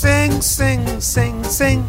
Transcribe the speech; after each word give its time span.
Sing, 0.00 0.40
sing, 0.40 0.98
sing, 0.98 1.44
sing. 1.44 1.84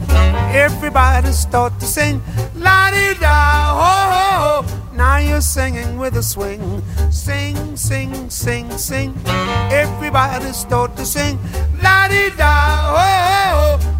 Everybody 0.51 1.31
start 1.31 1.79
to 1.79 1.85
sing. 1.85 2.21
La 2.55 2.91
di 2.91 3.13
da, 3.17 3.71
ho, 3.71 3.93
ho, 4.11 4.27
ho. 4.43 4.97
Now 4.97 5.15
you're 5.15 5.39
singing 5.39 5.97
with 5.97 6.17
a 6.17 6.21
swing. 6.21 6.83
Sing, 7.09 7.77
sing, 7.77 8.29
sing, 8.29 8.69
sing. 8.77 9.13
Everybody 9.71 10.51
start 10.51 10.97
to 10.97 11.05
sing. 11.05 11.39
La 11.81 12.09
di 12.09 12.35
da, 12.35 12.53
ho, 12.91 13.07
ho, 13.31 13.77
ho. 13.79 13.90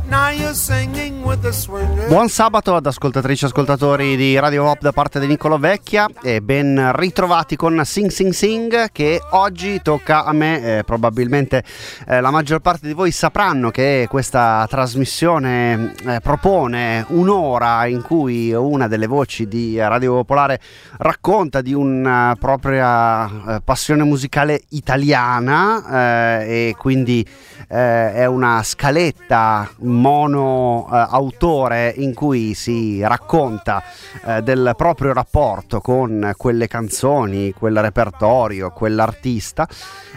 Buon 2.10 2.28
sabato 2.28 2.76
ad 2.76 2.86
ascoltatrici 2.86 3.46
e 3.46 3.48
ascoltatori 3.48 4.18
di 4.18 4.38
Radio 4.38 4.66
Hop 4.66 4.82
da 4.82 4.92
parte 4.92 5.22
di 5.22 5.26
Niccolo 5.28 5.58
Vecchia 5.58 6.10
e 6.22 6.42
ben 6.42 6.92
ritrovati 6.96 7.56
con 7.56 7.82
Sing 7.86 8.10
Sing 8.10 8.34
Sing 8.34 8.92
che 8.92 9.22
oggi 9.30 9.82
tocca 9.82 10.26
a 10.26 10.34
me, 10.34 10.80
eh, 10.80 10.84
probabilmente 10.84 11.64
eh, 12.06 12.20
la 12.20 12.30
maggior 12.30 12.60
parte 12.60 12.88
di 12.88 12.94
voi 12.94 13.12
sapranno 13.12 13.72
che 13.72 14.08
questa 14.10 14.68
trasmissione 14.70 15.94
eh, 16.06 16.20
propone 16.20 17.06
un'ora 17.08 17.86
in 17.86 18.02
cui 18.02 18.52
una 18.52 18.90
delle 18.90 19.08
voci 19.08 19.48
di 19.48 19.80
Radio 19.80 20.16
Popolare 20.16 20.60
racconta 20.98 21.62
di 21.62 21.74
una 21.74 22.36
propria 22.38 23.56
eh, 23.56 23.62
passione 23.64 24.04
musicale 24.04 24.62
italiana 24.72 26.42
eh, 26.42 26.68
e 26.68 26.76
quindi 26.78 27.26
eh, 27.70 28.14
è 28.14 28.26
una 28.26 28.62
scaletta 28.64 29.70
mono 30.02 30.88
eh, 30.92 31.06
autore 31.10 31.94
in 31.96 32.14
cui 32.14 32.54
si 32.56 33.02
racconta 33.02 33.84
eh, 34.26 34.42
del 34.42 34.74
proprio 34.76 35.14
rapporto 35.14 35.80
con 35.80 36.34
quelle 36.36 36.68
canzoni, 36.68 37.54
quel 37.54 37.80
repertorio, 37.80 38.72
quell'artista 38.72 39.68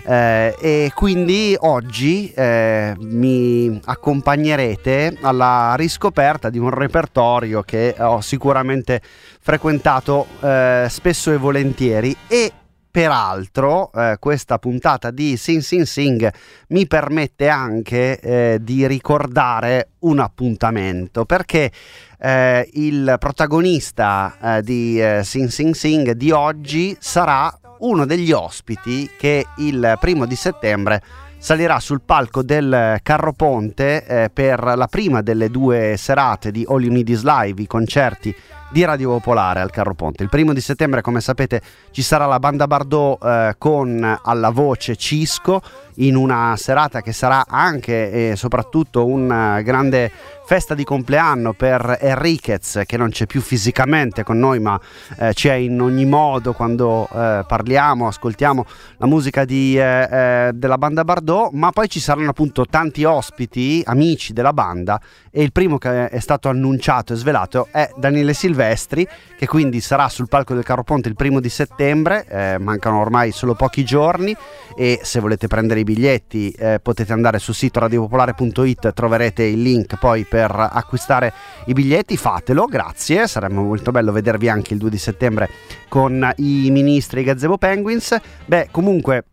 eh, 0.05 0.57
e 0.59 0.93
quindi 0.95 1.55
oggi 1.61 2.33
eh, 2.35 2.95
mi 2.99 3.81
accompagnerete 3.85 5.19
alla 5.21 5.75
riscoperta 5.77 6.49
di 6.51 6.59
un 6.59 6.71
repertorio 6.71 7.63
che 7.63 7.95
ho 7.99 8.21
sicuramente 8.21 9.01
frequentato 9.41 10.27
eh, 10.41 10.87
spesso 10.89 11.31
e 11.31 11.37
volentieri 11.37 12.17
e 12.27 12.53
Peraltro, 12.95 13.91
eh, 13.93 14.19
questa 14.21 14.61
puntata 14.61 15.11
di 15.11 15.37
Sing 15.37 15.63
Sing 15.63 15.83
Sing 15.83 16.33
mi 16.69 16.87
permette 16.87 17.49
anche 17.49 18.21
eh, 18.21 18.59
di 18.63 18.87
ricordare 18.87 19.89
un 20.03 20.21
appuntamento 20.21 21.25
perché 21.25 21.73
eh, 22.21 22.71
il 22.75 23.17
protagonista 23.19 24.37
eh, 24.41 24.63
di 24.63 25.03
eh, 25.03 25.25
Sing 25.25 25.49
Sing 25.49 25.75
Sing 25.75 26.13
di 26.13 26.31
oggi 26.31 26.97
sarà 27.01 27.53
uno 27.81 28.07
degli 28.07 28.31
ospiti 28.31 29.11
che 29.19 29.45
il 29.57 29.97
primo 29.99 30.25
di 30.25 30.37
settembre 30.37 31.03
salirà 31.37 31.81
sul 31.81 32.01
palco 32.01 32.45
del 32.45 33.01
Carro 33.03 33.33
Ponte 33.33 34.07
eh, 34.07 34.31
per 34.33 34.63
la 34.77 34.87
prima 34.87 35.21
delle 35.21 35.51
due 35.51 35.97
serate 35.99 36.53
di 36.53 36.65
All 36.69 36.85
You 36.85 36.93
Need 36.93 37.09
Is 37.09 37.25
Live, 37.25 37.61
i 37.61 37.67
concerti 37.67 38.33
di 38.75 38.85
Radio 38.85 39.11
Popolare 39.11 39.61
al 39.61 39.71
Carro 39.71 39.95
Ponte. 39.95 40.25
Il 40.25 40.29
primo 40.29 40.53
di 40.53 40.61
settembre, 40.61 41.01
come 41.01 41.21
sapete, 41.21 41.63
ci 41.93 42.03
sarà 42.03 42.27
la 42.27 42.41
banda 42.41 42.67
Bardot 42.67 43.23
eh, 43.25 43.55
con 43.57 44.19
alla 44.21 44.51
voce 44.51 44.97
Cisco 44.97 45.63
in 45.97 46.17
una 46.17 46.55
serata 46.57 47.01
che 47.01 47.13
sarà 47.13 47.45
anche 47.47 48.31
e 48.31 48.37
soprattutto 48.37 49.07
una 49.07 49.61
grande 49.63 50.11
festa 50.47 50.75
di 50.75 50.85
compleanno 50.85 51.55
per 51.55 51.97
Enriquez 52.01 52.83
che 52.85 52.97
non 52.99 53.09
c'è 53.09 53.25
più 53.25 53.41
fisicamente 53.41 54.23
con 54.25 54.39
noi 54.39 54.61
ma 54.61 54.79
eh, 55.19 55.33
c'è 55.33 55.55
in 55.55 55.81
ogni 55.81 56.05
modo 56.05 56.53
quando 56.53 57.09
eh, 57.11 57.45
parliamo, 57.47 58.07
ascoltiamo 58.07 58.67
la 58.99 59.07
musica 59.07 59.45
di, 59.45 59.79
eh, 59.79 60.09
eh 60.11 60.51
della 60.55 60.79
banda 60.79 61.05
Bardot. 61.05 61.53
Ma 61.53 61.71
poi 61.71 61.89
ci 61.89 62.01
saranno 62.01 62.31
appunto 62.31 62.67
tanti 62.67 63.05
ospiti, 63.05 63.83
amici 63.85 64.33
della 64.33 64.53
banda 64.53 65.01
e 65.31 65.43
il 65.43 65.53
primo 65.53 65.79
che 65.79 66.09
è 66.09 66.21
stato 66.21 66.49
annunciato 66.49 67.13
e 67.13 67.17
svelato 67.17 67.69
è 67.71 67.91
Daniele 67.97 68.35
Silvestri 68.35 69.07
che 69.37 69.47
quindi 69.47 69.81
sarà 69.81 70.09
sul 70.09 70.29
palco 70.29 70.55
del 70.55 70.63
Carro 70.65 70.85
Ponte 70.85 71.09
il 71.09 71.17
primo 71.17 71.41
di 71.41 71.49
settembre, 71.49 72.27
eh, 72.29 72.59
mancano 72.59 73.01
ormai 73.01 73.33
solo 73.33 73.55
pochi 73.55 73.85
giorni 73.85 74.37
e 74.77 75.01
se 75.03 75.21
volete 75.21 75.47
prendere 75.47 75.81
i 75.81 75.84
biglietti 75.85 76.51
eh, 76.51 76.81
potete 76.81 77.13
andare 77.13 77.39
sul 77.39 77.55
sito 77.55 77.81
radiopopolare.it, 77.81 78.93
troverete 78.93 79.45
il 79.45 79.63
link 79.63 79.99
poi 79.99 80.25
per 80.25 80.51
acquistare 80.51 81.33
i 81.67 81.73
biglietti, 81.73 82.17
fatelo, 82.17 82.65
grazie, 82.67 83.29
sarebbe 83.29 83.55
molto 83.55 83.91
bello 83.91 84.11
vedervi 84.11 84.49
anche 84.49 84.73
il 84.73 84.81
2 84.81 84.91
di 84.91 84.99
settembre 84.99 85.49
con 85.89 86.29
i 86.37 86.71
ministri 86.71 87.21
i 87.21 87.25
Gazebo 87.25 87.59
Penguins. 87.59 88.17
Beh, 88.47 88.69
comunque 88.71 89.25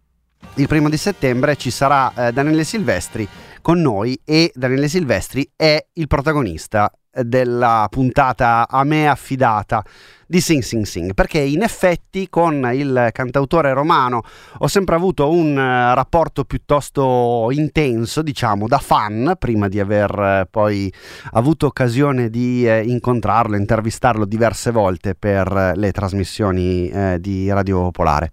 il 0.55 0.67
primo 0.67 0.89
di 0.89 0.97
settembre 0.97 1.55
ci 1.55 1.71
sarà 1.71 2.27
eh, 2.27 2.31
Daniele 2.31 2.63
Silvestri 2.63 3.27
con 3.61 3.79
noi 3.79 4.19
e 4.25 4.51
Daniele 4.53 4.87
Silvestri 4.87 5.49
è 5.55 5.83
il 5.93 6.07
protagonista 6.07 6.91
della 7.11 7.87
puntata 7.89 8.67
a 8.69 8.83
me 8.83 9.07
affidata 9.07 9.83
di 10.31 10.39
Sing 10.39 10.61
Sing 10.61 10.85
Sing, 10.85 11.13
perché 11.13 11.39
in 11.39 11.61
effetti 11.61 12.29
con 12.29 12.69
il 12.73 13.09
cantautore 13.11 13.73
romano 13.73 14.23
ho 14.59 14.67
sempre 14.67 14.95
avuto 14.95 15.29
un 15.29 15.51
uh, 15.51 15.93
rapporto 15.93 16.45
piuttosto 16.45 17.49
intenso, 17.51 18.21
diciamo, 18.21 18.65
da 18.65 18.77
fan, 18.77 19.35
prima 19.37 19.67
di 19.67 19.81
aver 19.81 20.09
uh, 20.17 20.47
poi 20.49 20.91
avuto 21.31 21.65
occasione 21.65 22.29
di 22.29 22.65
uh, 22.65 22.87
incontrarlo, 22.87 23.57
intervistarlo 23.57 24.23
diverse 24.23 24.71
volte 24.71 25.15
per 25.15 25.73
le 25.75 25.91
trasmissioni 25.91 27.19
di 27.19 27.51
Radio 27.51 27.81
Popolare. 27.81 28.31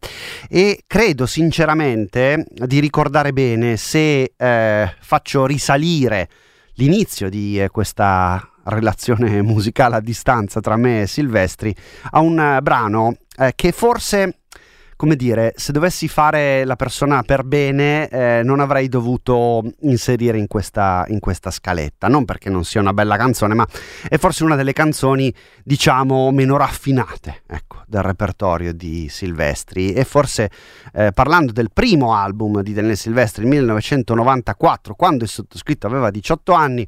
E 0.49 0.84
credo 0.87 1.27
sinceramente 1.27 2.47
di 2.49 2.78
ricordare 2.78 3.33
bene 3.33 3.77
se 3.77 4.34
faccio 4.37 5.47
risalire 5.47 6.28
l'inizio 6.75 7.28
di 7.28 7.67
questa 7.72 8.49
relazione 8.69 9.43
musicale 9.43 9.97
a 9.97 10.01
distanza 10.01 10.61
tra 10.61 10.77
me 10.77 11.03
e 11.03 11.06
Silvestri 11.06 11.75
a 12.11 12.21
un 12.21 12.39
eh, 12.39 12.62
brano 12.62 13.17
eh, 13.37 13.53
che 13.55 13.73
forse 13.73 14.39
come 14.99 15.15
dire, 15.15 15.53
se 15.55 15.71
dovessi 15.71 16.09
fare 16.09 16.65
la 16.65 16.75
persona 16.75 17.23
per 17.23 17.45
bene, 17.45 18.09
eh, 18.09 18.41
non 18.43 18.59
avrei 18.59 18.89
dovuto 18.89 19.63
inserire 19.83 20.39
in 20.39 20.49
questa, 20.49 21.05
in 21.07 21.21
questa, 21.21 21.53
scaletta. 21.53 22.09
Non 22.09 22.25
perché 22.25 22.51
non 22.51 22.65
sia 22.65 22.81
una 22.81 22.93
bella 22.93 23.17
canzone, 23.17 23.55
ma 23.55 23.65
è 24.09 24.19
forse 24.19 24.43
una 24.43 24.57
delle 24.57 24.73
canzoni, 24.73 25.33
diciamo, 25.63 26.33
meno 26.33 26.57
raffinate 26.57 27.43
ecco, 27.47 27.77
del 27.87 28.03
repertorio 28.03 28.75
di 28.75 29.07
Silvestri. 29.09 29.93
E 29.93 30.03
forse 30.03 30.51
eh, 30.93 31.13
parlando 31.13 31.53
del 31.53 31.71
primo 31.73 32.13
album 32.13 32.61
di 32.63 32.73
Daniele 32.73 32.97
Silvestri, 32.97 33.45
il 33.45 33.51
1994, 33.51 34.97
quando 34.97 35.23
il 35.23 35.31
sottoscritto 35.31 35.87
aveva 35.87 36.11
18 36.11 36.53
anni, 36.55 36.85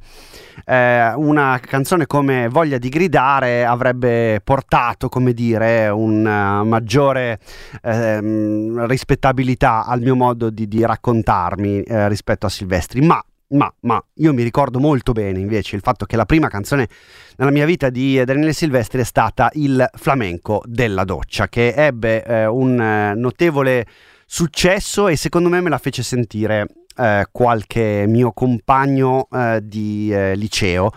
eh, 0.65 1.13
una 1.15 1.61
canzone 1.65 2.07
come 2.07 2.49
Voglia 2.49 2.79
di 2.79 2.89
gridare 2.89 3.65
avrebbe 3.65 4.41
portato, 4.43 5.09
come 5.09 5.33
dire, 5.33 5.89
un 5.89 6.27
uh, 6.27 6.67
maggiore 6.67 7.39
eh, 7.83 7.99
ehm, 8.01 8.87
rispettabilità 8.87 9.85
al 9.85 10.01
mio 10.01 10.17
modo 10.17 10.51
di, 10.51 10.67
di 10.67 10.85
raccontarmi 10.85 11.83
eh, 11.83 12.09
rispetto 12.09 12.47
a 12.47 12.49
Silvestri, 12.49 13.01
ma 13.01 13.23
ma, 13.53 13.73
ma, 13.81 14.01
io 14.15 14.33
mi 14.33 14.45
ricordo 14.45 14.79
molto 14.79 15.13
bene 15.13 15.41
invece 15.41 15.75
il 15.75 15.83
fatto 15.83 16.05
che 16.05 16.15
la 16.15 16.25
prima 16.25 16.47
canzone 16.49 16.89
nella 17.37 17.51
mia 17.51 17.65
vita 17.65 17.91
di 17.91 18.23
Daniele 18.25 18.53
Silvestri 18.53 19.01
è 19.01 19.05
stata 19.05 19.51
il 19.55 19.89
flamenco 19.95 20.63
della 20.67 21.03
doccia, 21.05 21.49
che 21.49 21.73
ebbe 21.75 22.25
eh, 22.25 22.47
un 22.47 22.81
eh, 22.81 23.15
notevole 23.17 23.87
successo 24.25 25.09
e 25.09 25.17
secondo 25.17 25.49
me 25.49 25.61
me 25.61 25.69
la 25.69 25.79
fece 25.79 26.05
sentire 26.05 26.67
eh, 26.97 27.27
qualche 27.33 28.05
mio 28.07 28.33
compagno 28.33 29.27
eh, 29.33 29.61
di 29.63 30.13
eh, 30.13 30.37
liceo. 30.37 30.93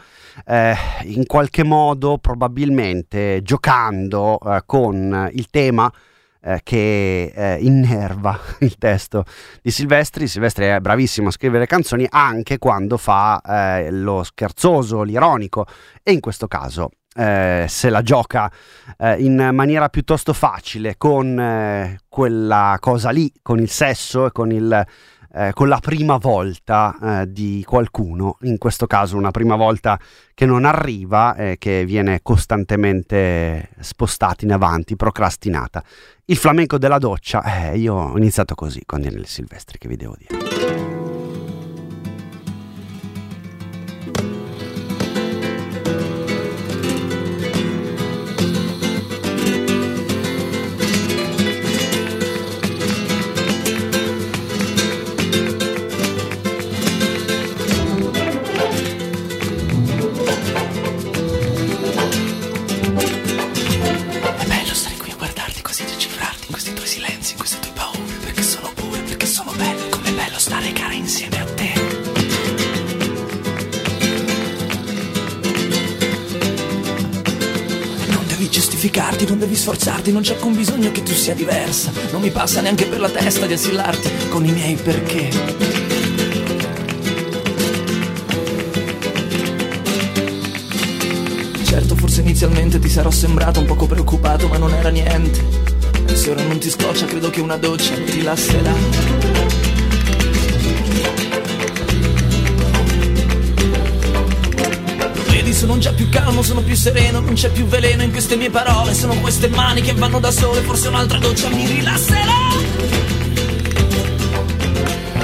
Eh, 0.46 0.76
in 1.04 1.26
qualche 1.26 1.64
modo, 1.64 2.18
probabilmente 2.20 3.42
giocando 3.42 4.40
con 4.66 5.30
il 5.32 5.48
tema 5.50 5.92
eh, 6.44 6.60
che 6.64 7.32
eh, 7.34 7.58
innerva 7.62 8.38
il 8.60 8.78
testo 8.78 9.26
di 9.62 9.72
Silvestri. 9.72 10.28
Silvestri 10.28 10.66
è 10.66 10.80
bravissimo 10.80 11.30
a 11.30 11.32
scrivere 11.32 11.66
canzoni 11.66 12.06
anche 12.10 12.58
quando 12.58 12.98
fa 12.98 13.42
eh, 13.42 13.92
lo 13.92 14.24
scherzoso, 14.24 15.04
l'ironico 15.04 15.66
e 16.04 16.12
in 16.12 16.20
questo 16.20 16.48
caso 16.48 16.90
eh, 17.16 17.66
se 17.68 17.90
la 17.90 18.02
gioca 18.02 18.52
eh, 18.98 19.22
in 19.22 19.50
maniera 19.54 19.90
piuttosto 19.90 20.34
facile 20.34 20.96
con 20.98 21.40
eh, 21.40 22.00
quella 22.10 22.78
cosa 22.80 23.10
lì, 23.12 23.32
con 23.42 23.60
il 23.60 23.70
sesso 23.70 24.26
e 24.26 24.32
con 24.32 24.52
il 24.52 24.86
eh, 25.34 25.52
con 25.54 25.68
la 25.68 25.80
prima 25.80 26.18
volta 26.18 27.22
eh, 27.22 27.32
di 27.32 27.64
qualcuno, 27.66 28.38
in 28.42 28.58
questo 28.58 28.86
caso 28.86 29.18
una 29.18 29.32
prima 29.32 29.56
volta 29.56 30.00
che 30.34 30.46
non 30.46 30.66
arriva 30.66 31.36
e 31.36 31.58
che 31.58 31.86
viene 31.86 32.20
costantemente 32.22 33.70
spostata 33.80 34.46
in 34.46 34.52
avanti, 34.52 34.96
procrastinata. 34.96 35.84
Il 36.26 36.38
flamenco 36.38 36.78
della 36.78 37.00
doccia, 37.00 37.72
eh, 37.72 37.78
io 37.78 37.96
ho 37.96 38.18
iniziato 38.18 38.56
così 38.56 38.84
con 38.86 39.02
Daniele 39.02 39.26
Silvestri, 39.26 39.78
che 39.78 39.88
vi 39.88 39.98
devo 39.98 40.16
dire. 40.18 40.63
Sforzarti, 79.64 80.12
non 80.12 80.24
c'è 80.24 80.34
alcun 80.34 80.54
bisogno 80.56 80.92
che 80.92 81.04
tu 81.04 81.14
sia 81.14 81.34
diversa. 81.34 81.90
Non 82.12 82.20
mi 82.20 82.32
passa 82.32 82.60
neanche 82.60 82.86
per 82.86 83.00
la 83.00 83.10
testa 83.10 83.46
di 83.46 83.54
assillarti 83.54 84.10
con 84.28 84.44
i 84.46 84.52
miei 84.52 84.76
perché. 84.76 85.30
Certo, 91.64 91.96
forse 91.96 92.20
inizialmente 92.20 92.78
ti 92.78 92.90
sarò 92.90 93.10
sembrato 93.10 93.62
un 93.62 93.66
poco 93.66 93.86
preoccupato, 93.86 94.50
ma 94.50 94.58
non 94.58 94.74
era 94.74 94.90
niente. 94.90 95.42
E 96.08 96.14
se 96.14 96.32
ora 96.32 96.44
non 96.44 96.58
ti 96.58 96.70
scoccia, 96.70 97.06
credo 97.06 97.30
che 97.30 97.40
una 97.40 97.56
doccia 97.56 97.96
mi 97.96 98.12
rilasserà. 98.12 99.23
Sono 105.66 105.78
già 105.78 105.94
più 105.94 106.10
calmo, 106.10 106.42
sono 106.42 106.60
più 106.60 106.76
sereno, 106.76 107.22
non 107.22 107.36
c'è 107.36 107.50
più 107.50 107.66
veleno 107.66 108.04
in 108.04 108.12
queste 108.12 108.36
mie 108.36 108.50
parole, 108.50 108.94
sono 108.94 109.14
queste 109.22 109.48
mani 109.48 109.80
che 109.80 109.94
vanno 109.94 110.20
da 110.20 110.30
sole, 110.30 110.60
forse 110.60 110.90
un'altra 110.90 111.20
doccia 111.20 111.48
mi 111.48 111.66
rilasserà. 111.66 112.52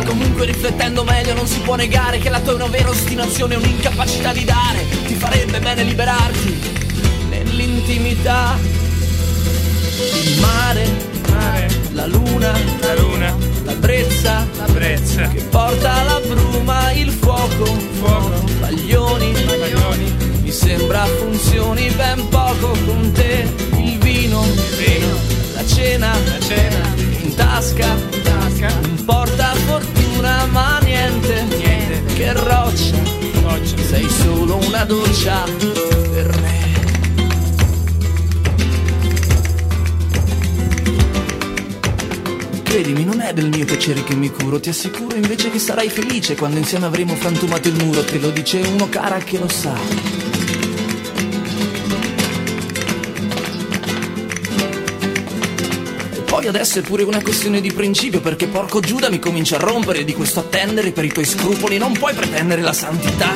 Comunque 0.06 0.46
riflettendo 0.46 1.04
meglio 1.04 1.34
non 1.34 1.46
si 1.46 1.60
può 1.60 1.76
negare 1.76 2.20
che 2.20 2.30
la 2.30 2.40
tua 2.40 2.54
è 2.54 2.56
una 2.56 2.68
vera 2.68 2.90
ostinazione, 2.90 3.56
un'incapacità 3.56 4.32
di 4.32 4.46
dare, 4.46 4.86
ti 5.08 5.16
farebbe 5.16 5.60
bene 5.60 5.84
liberarti 5.84 6.58
nell'intimità. 7.28 8.58
Il 10.24 10.40
mare, 10.40 10.88
mare, 11.32 11.68
la 11.92 12.06
luna, 12.06 12.58
la 12.80 12.96
luna, 12.96 13.36
la 13.66 13.74
brezza, 13.74 14.48
la 14.58 14.72
brezza. 14.72 15.28
che 15.28 15.42
porta 15.50 16.02
la 16.04 16.22
bruma, 16.26 16.94
il 16.94 17.12
fuoco, 17.12 17.66
fuoco, 18.00 18.44
baglioni, 18.62 19.32
baglioni 19.44 20.29
mi 20.50 20.56
sembra 20.56 21.06
funzioni 21.06 21.92
ben 21.92 22.28
poco 22.28 22.76
con 22.84 23.12
te 23.12 23.48
il 23.78 24.00
vino, 24.00 24.44
il 24.44 24.76
vino, 24.84 25.16
la 25.54 25.64
cena, 25.64 26.12
la 26.12 26.40
cena. 26.40 26.96
in 27.22 27.36
tasca, 27.36 27.86
in 27.86 28.22
tasca, 28.24 28.80
non 28.82 29.06
porta 29.06 29.54
fortuna 29.68 30.48
ma 30.48 30.80
niente, 30.80 31.44
niente. 31.56 32.14
Che 32.16 32.34
roccia, 32.34 32.98
roccia, 33.44 33.78
sei 33.90 34.10
solo 34.10 34.56
una 34.66 34.86
doccia 34.86 35.44
per 36.14 36.40
me. 36.42 36.58
Credimi, 42.64 43.04
non 43.04 43.22
è 43.22 43.34
del 43.34 43.50
mio 43.50 43.66
piacere 43.66 44.04
che 44.04 44.16
mi 44.16 44.32
curo, 44.32 44.60
ti 44.60 44.70
assicuro 44.70 45.16
invece 45.16 45.52
che 45.52 45.60
sarai 45.60 45.90
felice 45.90 46.36
quando 46.36 46.58
insieme 46.58 46.88
avremo 46.88 47.14
frantumato 47.14 47.68
il 47.68 47.76
muro, 47.76 48.04
te 48.04 48.18
lo 48.18 48.32
dice 48.32 48.62
uno 48.62 48.90
cara 48.90 49.20
che 49.20 49.38
lo 49.38 49.48
sa. 49.48 50.09
Adesso 56.50 56.80
è 56.80 56.82
pure 56.82 57.04
una 57.04 57.22
questione 57.22 57.62
di 57.62 57.72
principio 57.72 58.22
perché 58.22 58.48
porco 58.48 58.80
Giuda 58.80 59.10
mi 59.10 59.20
comincia 59.20 59.58
a 59.58 59.60
rompere 59.60 60.04
di 60.04 60.14
questo 60.14 60.40
attendere 60.40 60.92
per 60.92 61.06
i 61.06 61.12
tuoi 61.12 61.26
scrupoli 61.26 61.78
non 61.78 61.94
puoi 61.94 62.14
pretendere 62.14 62.62
la 62.62 62.74
santità. 62.74 63.32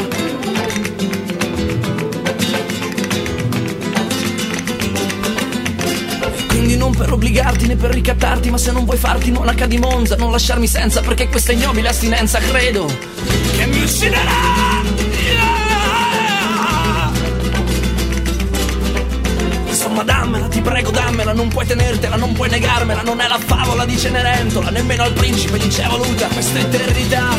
Quindi 6.47 6.75
non 6.75 6.95
per 6.95 7.11
obbligarti 7.11 7.67
né 7.67 7.75
per 7.75 7.91
ricattarti 7.91 8.49
ma 8.49 8.57
se 8.57 8.71
non 8.71 8.85
vuoi 8.85 8.97
farti 8.97 9.31
monaca 9.31 9.67
di 9.67 9.77
Monza 9.77 10.15
non 10.15 10.31
lasciarmi 10.31 10.67
senza 10.67 11.01
perché 11.01 11.27
questa 11.27 11.51
ignobile 11.51 11.89
astinenza 11.89 12.39
credo. 12.39 12.85
Che 13.57 13.65
mi 13.67 13.83
ucciderà 13.83 14.92
Insomma 19.93 20.11
dammela, 20.11 20.47
ti 20.47 20.59
prego 20.59 20.89
dammela, 20.89 21.33
non 21.33 21.49
puoi 21.49 21.67
tenertela, 21.67 22.15
non 22.15 22.33
puoi 22.33 22.49
negarmela, 22.49 23.03
non 23.03 23.21
è 23.21 23.27
la 23.27 23.37
favola 23.37 23.85
di 23.85 23.95
Cenerentola, 23.95 24.71
nemmeno 24.71 25.03
al 25.03 25.13
principe 25.13 25.59
gli 25.59 25.67
c'è 25.67 25.87
voluta 25.87 26.25
questa 26.29 26.57
eternità. 26.57 27.29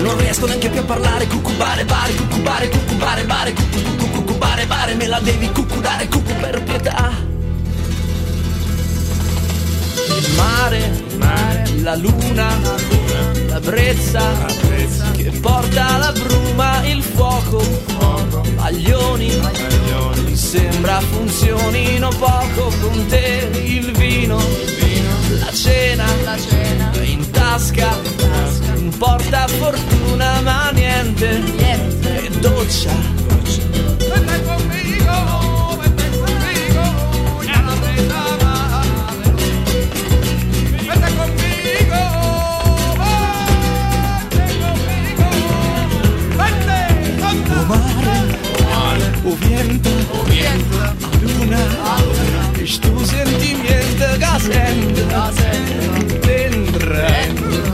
Non 0.00 0.16
riesco 0.16 0.46
neanche 0.46 0.70
più 0.70 0.80
a 0.80 0.84
parlare, 0.84 1.26
cucubare, 1.26 1.84
bare, 1.84 2.14
cucubare, 2.14 2.68
cucubare, 2.70 3.24
bare, 3.24 3.52
cucubare, 4.10 4.64
bare, 4.64 4.94
me 4.94 5.06
la 5.06 5.20
devi 5.20 5.50
cucudare, 5.52 6.08
cucu 6.08 6.32
per 6.40 6.62
pietà. 6.62 7.12
Il 10.16 10.34
mare, 10.34 11.04
mare, 11.18 11.70
la 11.82 11.94
luna, 11.96 12.58
la 12.62 12.76
luna, 12.88 13.03
la 13.48 13.60
brezza, 13.60 14.20
la 14.20 14.54
brezza 14.66 15.10
che 15.12 15.30
porta 15.40 15.96
la 15.98 16.12
bruma, 16.12 16.84
il 16.86 17.02
fuoco, 17.02 17.60
fuoco, 17.60 18.42
baglioni, 18.56 19.30
baglioni, 19.36 20.20
mi 20.22 20.36
sembra 20.36 21.00
funzionino 21.00 22.08
poco. 22.18 22.72
Con 22.80 23.06
te, 23.06 23.48
il 23.64 23.92
vino, 23.92 24.38
il 24.38 24.74
vino, 24.80 25.10
la 25.38 25.52
cena, 25.52 26.04
la 26.24 26.36
cena, 26.38 26.90
in 27.02 27.30
tasca, 27.30 27.96
in 28.04 28.16
tasca, 28.16 28.72
un 28.76 28.88
porta 28.98 29.46
fortuna 29.48 30.40
ma 30.40 30.70
niente, 30.70 31.38
niente, 31.38 32.24
e 32.24 32.30
doccia, 32.38 32.92
Mare, 49.54 49.62
o 49.62 49.66
viento, 49.66 49.88
o 50.12 50.24
viento, 50.24 50.78
a 50.80 52.00
luna, 52.00 52.60
ich 52.60 52.80
tu 52.80 53.06
sentimiento 53.06 54.04
gasendo, 54.18 55.02
dentro. 56.26 57.73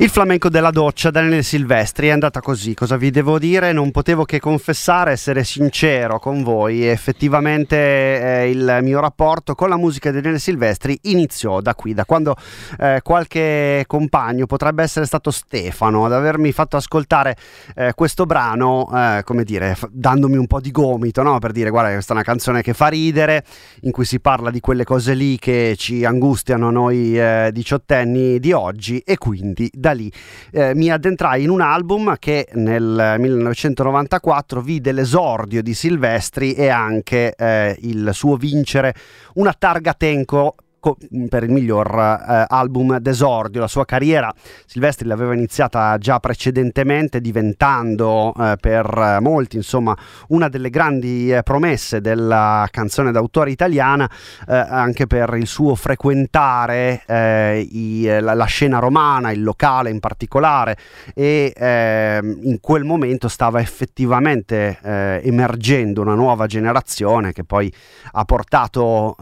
Il 0.00 0.08
flamenco 0.08 0.48
della 0.48 0.70
doccia, 0.70 1.10
Daniele 1.10 1.42
Silvestri, 1.42 2.06
è 2.08 2.10
andata 2.10 2.40
così. 2.40 2.72
Cosa 2.72 2.96
vi 2.96 3.10
devo 3.10 3.38
dire? 3.38 3.70
Non 3.72 3.90
potevo 3.90 4.24
che 4.24 4.40
confessare, 4.40 5.10
essere 5.10 5.44
sincero 5.44 6.18
con 6.18 6.42
voi. 6.42 6.86
Effettivamente 6.86 7.76
eh, 7.76 8.48
il 8.48 8.78
mio 8.80 8.98
rapporto 9.00 9.54
con 9.54 9.68
la 9.68 9.76
musica 9.76 10.08
di 10.08 10.16
Daniele 10.16 10.38
Silvestri 10.38 10.98
iniziò 11.02 11.60
da 11.60 11.74
qui, 11.74 11.92
da 11.92 12.06
quando 12.06 12.34
eh, 12.78 13.00
qualche 13.02 13.84
compagno, 13.86 14.46
potrebbe 14.46 14.82
essere 14.82 15.04
stato 15.04 15.30
Stefano, 15.30 16.06
ad 16.06 16.14
avermi 16.14 16.50
fatto 16.50 16.78
ascoltare 16.78 17.36
eh, 17.76 17.92
questo 17.94 18.24
brano, 18.24 18.88
eh, 18.94 19.20
come 19.22 19.44
dire, 19.44 19.74
f- 19.74 19.90
dandomi 19.90 20.38
un 20.38 20.46
po' 20.46 20.60
di 20.60 20.70
gomito, 20.70 21.22
no? 21.22 21.38
per 21.40 21.52
dire 21.52 21.68
guarda 21.68 21.92
questa 21.92 22.12
è 22.12 22.16
una 22.16 22.24
canzone 22.24 22.62
che 22.62 22.72
fa 22.72 22.86
ridere, 22.86 23.44
in 23.82 23.90
cui 23.90 24.06
si 24.06 24.18
parla 24.18 24.50
di 24.50 24.60
quelle 24.60 24.84
cose 24.84 25.12
lì 25.12 25.38
che 25.38 25.74
ci 25.76 26.06
angustiano 26.06 26.70
noi 26.70 27.20
eh, 27.20 27.50
diciottenni 27.52 28.40
di 28.40 28.52
oggi 28.52 29.00
e 29.00 29.18
quindi 29.18 29.68
da 29.70 29.88
lì. 29.92 30.10
Eh, 30.52 30.74
mi 30.74 30.90
addentrai 30.90 31.42
in 31.42 31.50
un 31.50 31.60
album 31.60 32.16
che 32.18 32.48
nel 32.52 33.16
1994 33.18 34.60
vide 34.60 34.92
l'esordio 34.92 35.62
di 35.62 35.74
Silvestri 35.74 36.54
e 36.54 36.68
anche 36.68 37.34
eh, 37.36 37.76
il 37.80 38.10
suo 38.12 38.36
vincere 38.36 38.94
una 39.34 39.52
targa 39.52 39.94
Tenco 39.94 40.54
co- 40.80 40.96
per 41.28 41.44
il 41.44 41.50
miglior 41.50 41.86
eh, 41.94 42.44
album 42.48 42.98
d'esordio. 42.98 43.60
La 43.60 43.68
sua 43.68 43.84
carriera 43.84 44.32
Silvestri 44.66 45.06
l'aveva 45.06 45.34
iniziata 45.34 45.96
già 45.98 46.18
precedentemente, 46.18 47.20
diventando 47.20 48.32
eh, 48.36 48.56
per 48.58 49.18
molti 49.20 49.56
insomma 49.56 49.96
una 50.28 50.48
delle 50.48 50.70
grandi 50.70 51.32
eh, 51.32 51.42
promesse 51.42 52.00
della 52.00 52.66
canzone 52.70 53.12
d'autore 53.12 53.50
italiana, 53.50 54.10
eh, 54.48 54.56
anche 54.56 55.06
per 55.06 55.34
il 55.34 55.46
suo 55.46 55.74
frequentare 55.74 57.02
eh, 57.06 57.68
i, 57.70 58.04
la, 58.20 58.34
la, 58.34 58.44
scena 58.46 58.78
romana, 58.78 59.30
il 59.30 59.42
locale 59.42 59.90
in 59.90 60.00
particolare, 60.00 60.76
e 61.14 61.52
ehm, 61.54 62.38
in 62.42 62.58
quel 62.60 62.84
momento 62.84 63.28
stava 63.28 63.60
effettivamente 63.60 64.78
emergendo 64.80 66.00
una 66.00 66.14
nuova 66.14 66.46
generazione 66.46 67.32
che 67.32 67.44
poi 67.44 67.72
ha 68.12 68.24
portato 68.24 69.14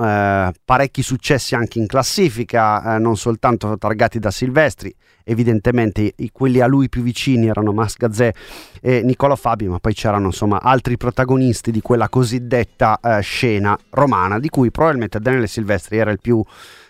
parecchi 0.65 1.03
successi 1.03 1.48
anche 1.55 1.78
in 1.78 1.87
classifica, 1.87 2.97
eh, 2.97 2.99
non 2.99 3.17
soltanto 3.17 3.76
targati 3.78 4.19
da 4.19 4.31
Silvestri, 4.31 4.95
evidentemente 5.25 6.12
i, 6.17 6.31
quelli 6.33 6.61
a 6.61 6.67
lui 6.67 6.88
più 6.88 7.02
vicini 7.02 7.49
erano 7.49 7.73
Mas 7.73 7.97
Gazzè 7.97 8.33
e 8.81 9.02
Niccolo 9.02 9.37
Fabi, 9.37 9.69
ma 9.69 9.78
poi 9.78 9.95
c'erano 9.95 10.26
insomma 10.26 10.61
altri 10.61 10.97
protagonisti 10.97 11.71
di 11.71 11.81
quella 11.81 12.09
cosiddetta 12.09 12.99
eh, 13.02 13.21
scena 13.21 13.78
romana, 13.90 14.38
di 14.38 14.49
cui 14.49 14.71
probabilmente 14.71 15.21
Daniele 15.21 15.47
Silvestri 15.47 15.99
era 15.99 16.11
il 16.11 16.21
più 16.21 16.43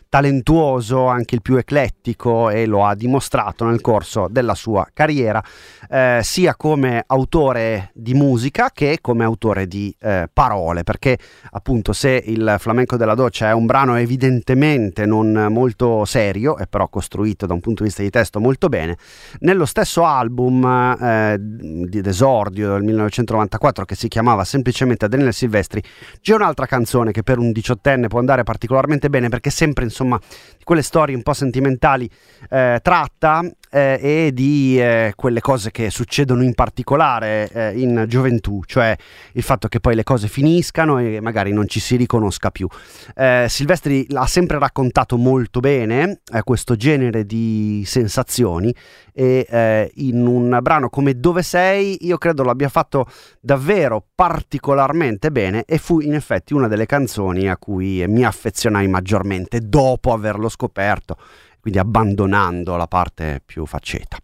talentuoso, 0.08 1.06
anche 1.06 1.34
il 1.34 1.42
più 1.42 1.56
eclettico 1.56 2.48
e 2.50 2.66
lo 2.66 2.84
ha 2.84 2.94
dimostrato 2.94 3.64
nel 3.66 3.80
corso 3.80 4.26
della 4.30 4.54
sua 4.54 4.86
carriera, 4.92 5.42
eh, 5.90 6.20
sia 6.22 6.54
come 6.56 7.04
autore 7.06 7.90
di 7.94 8.14
musica 8.14 8.70
che 8.72 8.98
come 9.00 9.24
autore 9.24 9.66
di 9.66 9.94
eh, 10.00 10.28
parole, 10.32 10.82
perché 10.82 11.18
appunto 11.50 11.92
se 11.92 12.22
il 12.26 12.56
flamenco 12.58 12.96
della 12.96 13.14
doccia 13.14 13.48
è 13.48 13.52
un 13.52 13.66
brano 13.66 13.96
evidentemente 13.96 15.04
non 15.04 15.48
molto 15.50 16.04
serio 16.04 16.56
e 16.56 16.66
però 16.66 16.88
costruito 16.88 17.46
da 17.46 17.52
un 17.52 17.60
punto 17.60 17.82
di 17.82 17.88
vista 17.88 18.02
di 18.02 18.10
testo 18.10 18.40
molto 18.40 18.68
bene, 18.68 18.96
nello 19.40 19.66
stesso 19.66 20.04
album 20.04 20.64
eh, 21.00 21.36
di 21.38 22.00
esordio 22.04 22.72
del 22.72 22.82
1994 22.82 23.84
che 23.84 23.94
si 23.94 24.08
chiamava 24.08 24.44
semplicemente 24.44 25.08
Daniele 25.08 25.32
Silvestri, 25.32 25.82
c'è 26.20 26.34
un'altra 26.34 26.66
canzone 26.66 27.12
che 27.12 27.22
per 27.22 27.38
un 27.38 27.52
diciottenne 27.52 28.08
può 28.08 28.18
andare 28.18 28.42
particolarmente 28.42 29.10
bene 29.10 29.28
perché 29.28 29.50
sempre 29.50 29.84
insomma 29.98 30.20
quelle 30.68 30.82
storie 30.82 31.14
un 31.14 31.22
po' 31.22 31.32
sentimentali 31.32 32.06
eh, 32.50 32.78
tratta 32.82 33.42
eh, 33.70 33.98
e 34.02 34.32
di 34.34 34.78
eh, 34.78 35.14
quelle 35.16 35.40
cose 35.40 35.70
che 35.70 35.88
succedono 35.88 36.42
in 36.42 36.52
particolare 36.52 37.48
eh, 37.50 37.80
in 37.80 38.04
gioventù, 38.06 38.62
cioè 38.66 38.94
il 39.32 39.42
fatto 39.42 39.68
che 39.68 39.80
poi 39.80 39.94
le 39.94 40.04
cose 40.04 40.28
finiscano 40.28 40.98
e 40.98 41.20
magari 41.22 41.52
non 41.52 41.68
ci 41.68 41.80
si 41.80 41.96
riconosca 41.96 42.50
più. 42.50 42.68
Eh, 43.16 43.46
Silvestri 43.48 44.06
ha 44.12 44.26
sempre 44.26 44.58
raccontato 44.58 45.16
molto 45.16 45.60
bene 45.60 46.20
eh, 46.30 46.42
questo 46.42 46.76
genere 46.76 47.24
di 47.24 47.82
sensazioni 47.86 48.74
e 49.14 49.90
in 49.96 50.24
un 50.24 50.58
brano 50.62 50.90
come 50.90 51.18
Dove 51.18 51.42
sei 51.42 52.06
io 52.06 52.18
credo 52.18 52.44
l'abbia 52.44 52.68
fatto 52.68 53.06
davvero 53.40 54.04
particolarmente 54.14 55.32
bene 55.32 55.64
e 55.64 55.78
fu 55.78 55.98
in 55.98 56.14
effetti 56.14 56.54
una 56.54 56.68
delle 56.68 56.86
canzoni 56.86 57.48
a 57.48 57.56
cui 57.56 58.04
mi 58.06 58.24
affezionai 58.24 58.86
maggiormente 58.86 59.58
dopo 59.60 60.12
averlo 60.12 60.48
scoperto 60.58 61.16
quindi 61.60 61.78
abbandonando 61.78 62.76
la 62.76 62.86
parte 62.86 63.42
più 63.44 63.64
facceta. 63.66 64.18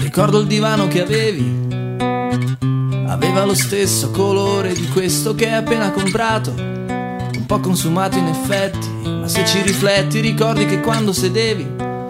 Ricordo 0.00 0.40
il 0.40 0.46
divano 0.48 0.88
che 0.88 1.02
avevi, 1.02 1.76
aveva 3.06 3.44
lo 3.44 3.54
stesso 3.54 4.10
colore 4.10 4.72
di 4.72 4.88
questo 4.88 5.34
che 5.34 5.46
hai 5.46 5.54
appena 5.54 5.92
comprato, 5.92 6.52
un 6.52 7.44
po' 7.46 7.60
consumato 7.60 8.18
in 8.18 8.26
effetti, 8.26 8.88
ma 9.04 9.28
se 9.28 9.46
ci 9.46 9.62
rifletti 9.62 10.18
ricordi 10.20 10.66
che 10.66 10.80
quando 10.80 11.12
sedevi 11.12 11.64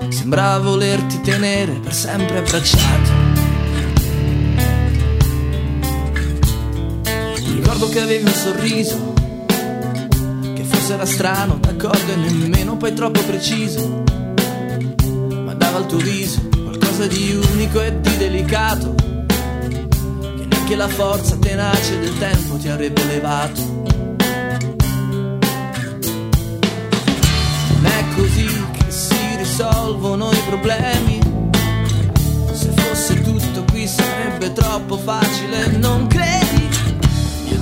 sembrava 0.08 0.58
volerti 0.58 1.20
tenere 1.20 1.74
per 1.74 1.92
sempre 1.92 2.38
abbracciato. 2.38 3.29
Ricordo 7.62 7.90
che 7.90 8.00
avevi 8.00 8.24
un 8.24 8.32
sorriso, 8.32 9.12
che 10.54 10.64
forse 10.64 10.94
era 10.94 11.04
strano, 11.04 11.58
d'accordo 11.60 12.10
e 12.10 12.16
nemmeno 12.16 12.78
poi 12.78 12.94
troppo 12.94 13.20
preciso, 13.20 14.02
ma 15.44 15.52
dava 15.52 15.76
al 15.76 15.86
tuo 15.86 15.98
viso 15.98 16.40
qualcosa 16.50 17.06
di 17.06 17.38
unico 17.52 17.82
e 17.82 18.00
di 18.00 18.16
delicato, 18.16 18.94
che 18.96 20.46
neanche 20.48 20.74
la 20.74 20.88
forza 20.88 21.36
tenace 21.36 22.00
del 22.00 22.16
tempo 22.18 22.56
ti 22.56 22.68
avrebbe 22.68 23.04
levato. 23.04 23.60
Non 27.68 27.84
è 27.84 28.04
così 28.16 28.46
che 28.72 28.90
si 28.90 29.36
risolvono 29.36 30.32
i 30.32 30.42
problemi. 30.48 31.20
Se 32.52 32.70
fosse 32.74 33.20
tutto 33.20 33.64
qui 33.70 33.86
sarebbe 33.86 34.50
troppo 34.54 34.96
facile, 34.96 35.66
non 35.76 36.06
credi? 36.06 36.79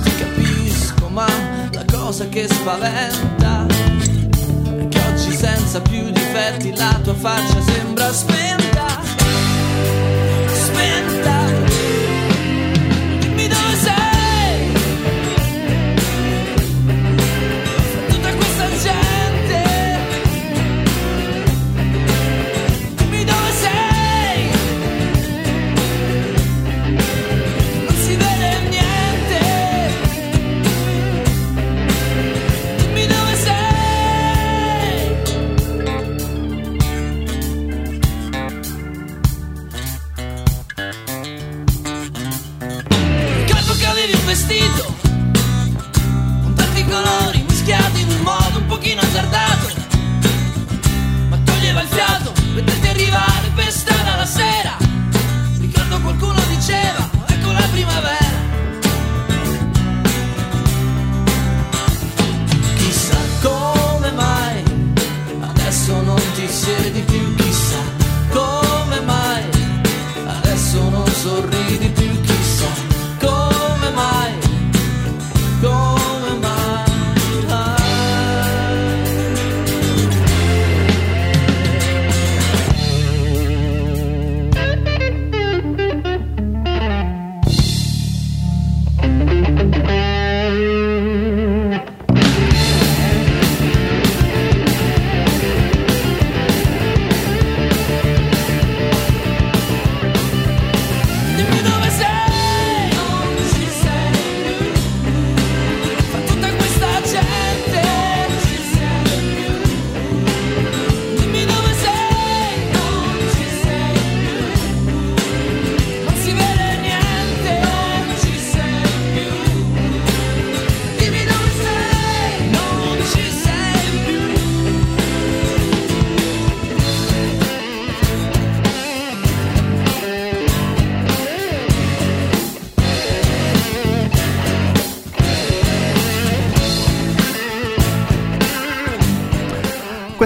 Ti 0.03 0.15
capisco, 0.15 1.09
ma 1.09 1.27
la 1.71 1.85
cosa 1.91 2.27
che 2.29 2.47
spaventa 2.47 3.65
è 3.67 4.87
che 4.87 4.99
oggi 5.11 5.31
senza 5.31 5.81
più 5.81 6.09
difetti 6.11 6.75
la 6.75 6.99
tua 7.03 7.13
faccia 7.13 7.61
sembra. 7.61 8.11
Spenta. 8.11 8.78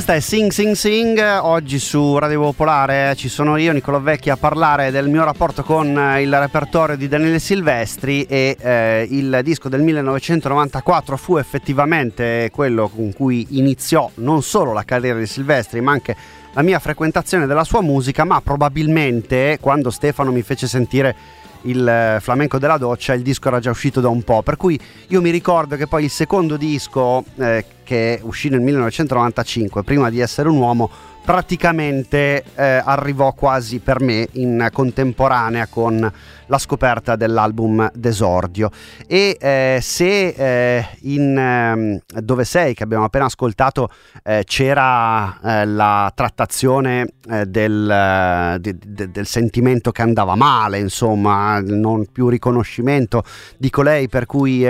Questa 0.04 0.20
è 0.20 0.38
Sing 0.38 0.52
Sing 0.52 0.74
Sing, 0.76 1.18
oggi 1.44 1.80
su 1.80 2.18
Radio 2.18 2.42
Popolare 2.42 3.16
ci 3.16 3.30
sono 3.30 3.56
io, 3.56 3.72
Nicolò 3.72 4.02
Vecchi, 4.02 4.30
a 4.30 4.36
parlare 4.36 4.92
del 4.92 5.08
mio 5.08 5.24
rapporto 5.24 5.64
con 5.64 5.98
eh, 5.98 6.22
il 6.22 6.38
repertorio 6.38 6.98
di 6.98 7.08
Daniele 7.08 7.40
Silvestri 7.40 8.24
e 8.24 8.58
eh, 8.60 9.08
il 9.10 9.40
disco 9.44 9.70
del 9.70 9.82
1994 9.82 11.16
fu 11.16 11.38
effettivamente 11.38 12.50
quello 12.52 12.90
con 12.90 13.14
cui 13.14 13.48
iniziò 13.52 14.12
non 14.16 14.44
solo 14.44 14.74
la 14.74 14.84
carriera 14.84 15.20
di 15.20 15.26
Silvestri 15.26 15.80
ma 15.80 15.94
anche 15.94 16.18
la 16.52 16.64
mia 16.64 16.80
frequentazione 16.80 17.46
della 17.46 17.64
sua 17.64 17.82
musica, 17.82 18.26
ma 18.26 18.42
probabilmente 18.42 19.58
quando 19.62 19.90
Stefano 19.90 20.34
mi 20.34 20.42
fece 20.42 20.68
sentire 20.68 21.16
il 21.64 21.88
eh, 21.88 22.20
flamenco 22.22 22.58
della 22.58 22.78
doccia, 22.78 23.14
il 23.14 23.22
disco 23.22 23.48
era 23.48 23.60
già 23.60 23.70
uscito 23.70 24.02
da 24.02 24.10
un 24.10 24.24
po', 24.24 24.42
per 24.42 24.58
cui 24.58 24.80
io 25.08 25.22
mi 25.22 25.30
ricordo 25.30 25.76
che 25.76 25.88
poi 25.88 26.06
il 26.06 26.10
secondo 26.10 26.58
disco 26.58 27.24
eh, 27.38 27.66
che 27.84 28.20
uscì 28.24 28.50
nel 28.50 28.62
1995, 28.62 29.84
prima 29.84 30.10
di 30.10 30.20
essere 30.20 30.50
un 30.50 30.58
uomo, 30.58 30.90
praticamente 31.24 32.44
eh, 32.56 32.82
arrivò 32.84 33.32
quasi 33.34 33.80
per 33.80 34.02
me 34.02 34.28
in 34.34 34.68
contemporanea 34.72 35.68
con 35.68 36.12
la 36.54 36.60
scoperta 36.60 37.16
dell'album 37.16 37.90
Desordio. 37.96 38.70
E 39.08 39.38
eh, 39.40 39.80
se 39.82 40.28
eh, 40.28 40.88
in 41.02 41.36
ehm, 41.36 42.00
Dove 42.22 42.46
sei 42.46 42.76
che 42.76 42.84
abbiamo 42.84 43.06
appena 43.06 43.26
ascoltato 43.26 43.90
eh, 44.24 44.44
c'era 44.46 45.40
eh, 45.44 45.66
la 45.66 46.12
trattazione 46.14 47.08
eh, 47.30 47.46
del, 47.48 48.58
de, 48.60 48.78
de, 48.78 49.12
del, 49.12 49.26
sentimento 49.26 49.92
che 49.92 50.02
andava 50.02 50.36
male 50.36 50.80
insomma 50.80 51.60
non 51.60 52.06
più 52.12 52.30
riconoscimento 52.30 53.24
di 53.58 53.70
colei 53.70 54.08
per 54.10 54.26
cui 54.26 54.66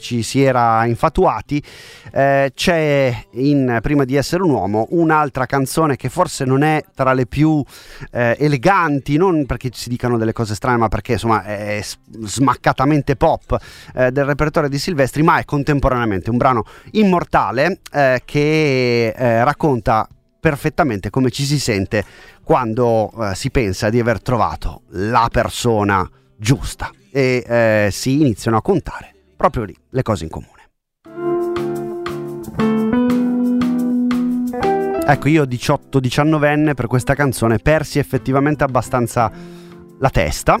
ci 0.00 0.22
si 0.22 0.42
era 0.42 0.84
infatuati 0.84 1.62
c'è 2.10 3.24
in 3.32 3.78
Prima 3.80 4.04
di 4.04 4.16
essere 4.16 4.42
un 4.42 4.50
uomo 4.50 4.86
un'altra 4.90 5.46
canzone 5.46 5.96
che 5.96 6.08
forse 6.08 6.44
non 6.44 6.62
è 6.62 6.82
tra 6.94 7.12
le 7.12 7.26
più 7.26 7.62
eleganti 8.10 9.16
non 9.16 9.46
perché 9.46 9.70
si 9.72 9.88
dicano 9.88 10.18
delle 10.18 10.32
cose 10.32 10.54
strane 10.54 10.76
ma 10.76 10.88
perché 10.88 10.97
insomma 11.06 11.44
è 11.44 11.80
smaccatamente 12.20 13.16
pop 13.16 13.56
eh, 13.94 14.10
del 14.10 14.24
repertorio 14.24 14.68
di 14.68 14.78
Silvestri, 14.78 15.22
ma 15.22 15.38
è 15.38 15.44
contemporaneamente 15.44 16.30
un 16.30 16.36
brano 16.36 16.64
immortale 16.92 17.80
eh, 17.92 18.22
che 18.24 19.08
eh, 19.08 19.44
racconta 19.44 20.08
perfettamente 20.40 21.10
come 21.10 21.30
ci 21.30 21.44
si 21.44 21.58
sente 21.58 22.04
quando 22.42 23.10
eh, 23.10 23.34
si 23.34 23.50
pensa 23.50 23.90
di 23.90 23.98
aver 23.98 24.22
trovato 24.22 24.82
la 24.90 25.28
persona 25.30 26.08
giusta 26.36 26.90
e 27.10 27.44
eh, 27.46 27.88
si 27.90 28.20
iniziano 28.20 28.56
a 28.56 28.62
contare 28.62 29.14
proprio 29.36 29.64
lì 29.64 29.76
le 29.90 30.02
cose 30.02 30.24
in 30.24 30.30
comune. 30.30 30.56
Ecco, 35.10 35.28
io 35.28 35.44
18-19enne 35.44 36.74
per 36.74 36.86
questa 36.86 37.14
canzone 37.14 37.58
persi 37.58 37.98
effettivamente 37.98 38.62
abbastanza 38.62 39.32
la 40.00 40.10
testa 40.10 40.58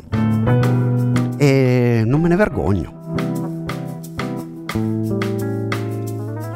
e 1.36 2.02
non 2.04 2.20
me 2.20 2.28
ne 2.28 2.36
vergogno. 2.36 2.96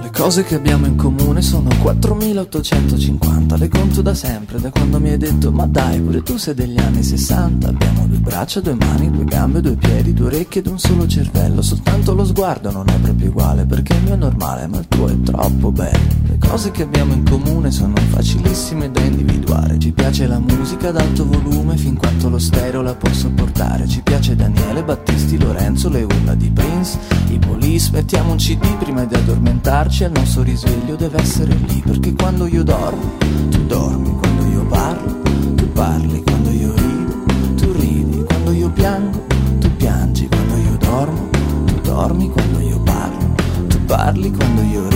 Le 0.01 0.11
cose 0.11 0.45
che 0.45 0.57
abbiamo 0.57 0.87
in 0.87 0.97
comune 0.97 1.43
sono 1.43 1.71
4850, 1.81 3.57
le 3.57 3.69
conto 3.69 4.03
da 4.03 4.15
sempre, 4.15 4.61
da 4.61 4.71
quando 4.71 5.01
mi 5.01 5.11
hai 5.11 5.17
detto 5.17 5.51
ma 5.51 5.67
dai 5.67 6.01
pure 6.01 6.23
tu 6.23 6.37
sei 6.37 6.55
degli 6.55 6.79
anni 6.79 7.03
60, 7.03 7.69
abbiamo 7.69 8.07
due 8.07 8.19
braccia, 8.19 8.61
due 8.61 8.75
mani, 8.75 9.11
due 9.11 9.25
gambe, 9.25 9.61
due 9.61 9.77
piedi, 9.77 10.13
due 10.13 10.27
orecchie 10.27 10.61
ed 10.61 10.67
un 10.67 10.79
solo 10.79 11.07
cervello, 11.07 11.63
soltanto 11.63 12.15
lo 12.15 12.25
sguardo 12.25 12.71
non 12.71 12.89
è 12.89 12.99
proprio 12.99 13.31
uguale 13.31 13.65
perché 13.65 13.95
il 13.95 14.03
mio 14.03 14.15
è 14.15 14.17
normale 14.17 14.67
ma 14.67 14.79
il 14.79 14.89
tuo 14.89 15.09
è 15.09 15.21
troppo 15.23 15.71
bello. 15.71 16.22
Cose 16.49 16.71
che 16.71 16.83
abbiamo 16.83 17.15
in 17.15 17.25
comune 17.25 17.71
sono 17.71 17.95
facilissime 18.11 18.91
da 18.91 19.01
individuare, 19.01 19.79
ci 19.79 19.91
piace 19.93 20.27
la 20.27 20.39
musica 20.39 20.89
ad 20.89 20.99
alto 20.99 21.27
volume 21.27 21.77
fin 21.79 21.97
quanto 21.97 22.29
lo 22.29 22.39
stereo 22.39 22.83
la 22.83 22.95
può 22.95 23.11
sopportare, 23.11 23.89
ci 23.89 24.03
piace 24.03 24.37
Daniele, 24.37 24.85
Battisti, 24.85 25.39
Lorenzo, 25.39 25.89
le 25.89 26.03
urla 26.03 26.35
di 26.35 26.51
Prince, 26.51 26.99
i 27.31 27.39
police, 27.39 27.91
mettiamo 27.93 28.33
un 28.33 28.37
cd 28.37 28.77
prima 28.77 29.05
di 29.07 29.15
addormentarci 29.15 30.05
il 30.05 30.13
nostro 30.13 30.43
risveglio 30.43 30.97
deve 30.97 31.21
essere 31.21 31.55
lì 31.55 31.83
perché 31.85 32.13
quando 32.13 32.47
io 32.47 32.63
dormo, 32.63 33.17
tu 33.51 33.65
dormi, 33.67 34.11
quando 34.19 34.47
io 34.47 34.67
parlo, 34.67 35.21
tu 35.55 35.73
parli, 35.73 36.23
quando 36.23 36.51
io 36.51 36.75
rido, 36.75 37.25
tu 37.57 37.73
ridi, 37.73 38.25
quando 38.25 38.53
io 38.53 38.71
piango, 38.71 39.27
tu 39.59 39.75
piangi, 39.77 40.29
quando 40.29 40.57
io 40.57 40.77
dormo, 40.79 41.29
tu 41.65 41.81
dormi, 41.81 42.31
quando 42.31 42.61
io 42.61 42.79
parlo, 42.81 43.35
tu 43.69 43.85
parli, 43.87 44.31
quando 44.31 44.63
io 44.63 44.83
rido, 44.83 44.92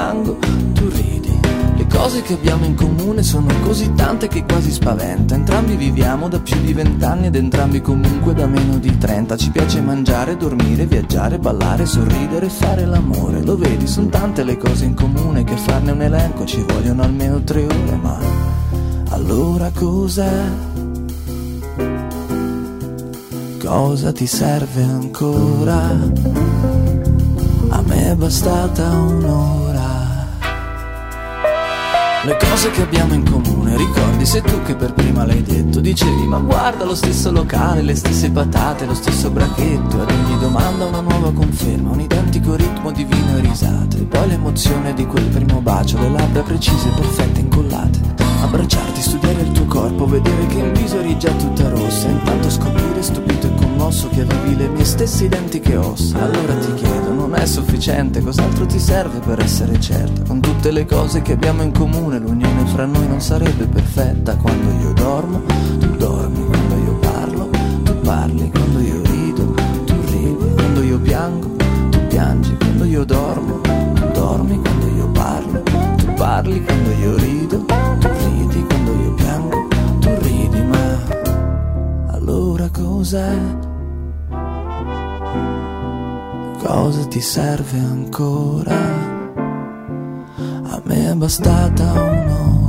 piango, 0.00 0.38
tu 0.72 0.88
ridi. 0.88 1.38
Le 1.76 1.86
cose 1.86 2.22
che 2.22 2.32
abbiamo 2.34 2.64
in 2.64 2.74
comune 2.74 3.22
sono 3.22 3.52
così 3.62 3.92
tante 3.92 4.28
che 4.28 4.44
quasi 4.44 4.70
spaventa. 4.70 5.34
Entrambi 5.34 5.76
viviamo 5.76 6.28
da 6.28 6.40
più 6.40 6.58
di 6.60 6.72
vent'anni 6.72 7.26
ed 7.26 7.34
entrambi 7.36 7.82
comunque 7.82 8.32
da 8.32 8.46
meno 8.46 8.78
di 8.78 8.96
trenta. 8.96 9.36
Ci 9.36 9.50
piace 9.50 9.82
mangiare, 9.82 10.36
dormire, 10.36 10.86
viaggiare, 10.86 11.38
ballare, 11.38 11.84
sorridere 11.84 12.48
fare 12.48 12.86
l'amore. 12.86 13.42
Lo 13.42 13.56
vedi, 13.56 13.86
sono 13.86 14.08
tante 14.08 14.42
le 14.42 14.56
cose 14.56 14.86
in 14.86 14.94
comune 14.94 15.44
che 15.44 15.56
farne 15.56 15.90
un 15.92 16.00
elenco 16.00 16.46
ci 16.46 16.64
vogliono 16.66 17.02
almeno 17.02 17.42
tre 17.42 17.64
ore, 17.64 17.98
ma 18.00 18.18
allora 19.10 19.70
cos'è? 19.74 20.42
Cosa 23.62 24.12
ti 24.12 24.26
serve 24.26 24.82
ancora? 24.82 25.78
A 27.72 27.82
me 27.82 28.10
è 28.10 28.14
bastata 28.14 28.88
un'ora. 28.88 29.69
Le 32.22 32.36
cose 32.36 32.70
che 32.70 32.82
abbiamo 32.82 33.14
in 33.14 33.24
comune, 33.24 33.74
ricordi 33.78 34.26
sei 34.26 34.42
tu 34.42 34.60
che 34.62 34.74
per 34.74 34.92
prima 34.92 35.24
l'hai 35.24 35.42
detto. 35.42 35.80
Dicevi 35.80 36.26
ma 36.26 36.36
guarda 36.36 36.84
lo 36.84 36.94
stesso 36.94 37.32
locale, 37.32 37.80
le 37.80 37.94
stesse 37.94 38.30
patate, 38.30 38.84
lo 38.84 38.92
stesso 38.92 39.30
bracchetto. 39.30 40.02
Ad 40.02 40.10
ogni 40.10 40.38
domanda 40.38 40.84
una 40.84 41.00
nuova 41.00 41.32
conferma, 41.32 41.92
un 41.92 42.00
identico 42.00 42.56
ritmo 42.56 42.90
di 42.92 43.04
vino 43.04 43.38
e 43.38 43.40
risate. 43.40 44.00
E 44.00 44.02
poi 44.02 44.28
l'emozione 44.28 44.92
di 44.92 45.06
quel 45.06 45.24
primo 45.28 45.62
bacio, 45.62 45.98
le 45.98 46.10
labbra 46.10 46.42
precise, 46.42 46.90
perfette, 46.90 47.40
incollate. 47.40 47.98
Abbracciarti, 48.42 49.00
studiare 49.00 49.40
il 49.40 49.52
tuo 49.52 49.64
corpo, 49.64 50.06
vedere 50.06 50.46
che 50.46 50.58
in 50.58 50.72
viso 50.74 50.98
eri 50.98 51.16
già 51.18 51.32
tutta 51.32 51.70
rossa. 51.70 52.06
Intanto 52.06 52.50
scoprire 52.50 53.00
stupito 53.00 53.46
e 53.46 53.54
commosso 53.54 54.10
che 54.10 54.20
avevi 54.20 54.56
le 54.56 54.68
mie 54.68 54.84
stesse 54.84 55.24
identiche 55.24 55.74
ossa. 55.74 56.22
Allora 56.22 56.54
ti 56.56 56.74
chiedo, 56.74 57.12
non 57.30 57.38
è 57.38 57.46
sufficiente, 57.46 58.20
cos'altro 58.22 58.66
ti 58.66 58.80
serve 58.80 59.20
per 59.20 59.38
essere 59.38 59.78
certa? 59.78 60.22
Con 60.24 60.40
tutte 60.40 60.72
le 60.72 60.84
cose 60.84 61.22
che 61.22 61.32
abbiamo 61.32 61.62
in 61.62 61.70
comune, 61.70 62.18
l'unione 62.18 62.66
fra 62.66 62.86
noi 62.86 63.06
non 63.06 63.20
sarebbe 63.20 63.66
perfetta 63.66 64.34
Quando 64.34 64.68
io 64.82 64.92
dormo, 64.92 65.40
tu 65.78 65.96
dormi, 65.96 66.44
quando 66.46 66.74
io 66.74 66.94
parlo, 66.94 67.48
tu 67.84 68.00
parli 68.00 68.50
Quando 68.50 68.80
io 68.80 69.00
rido, 69.02 69.54
tu 69.84 69.94
ridi, 70.06 70.54
quando 70.54 70.82
io 70.82 70.98
piango, 70.98 71.50
tu 71.90 72.06
piangi 72.08 72.56
Quando 72.56 72.84
io 72.84 73.04
dormo, 73.04 73.60
tu 73.60 74.10
dormi, 74.12 74.60
quando 74.60 74.86
io 74.88 75.08
parlo, 75.10 75.62
tu 75.62 76.12
parli 76.14 76.64
Quando 76.64 76.90
io 76.90 77.16
rido, 77.16 77.64
tu 77.64 78.08
ridi, 78.24 78.64
quando 78.66 78.92
io 79.02 79.14
piango, 79.14 79.68
tu 80.00 80.08
ridi 80.18 80.62
Ma 80.62 80.98
allora 82.08 82.68
cos'è? 82.70 83.69
Cosa 86.62 87.06
ti 87.06 87.22
serve 87.22 87.78
ancora? 87.78 88.76
A 90.36 90.80
me 90.84 91.10
è 91.10 91.14
bastata 91.14 91.92
un'ora. 91.92 92.59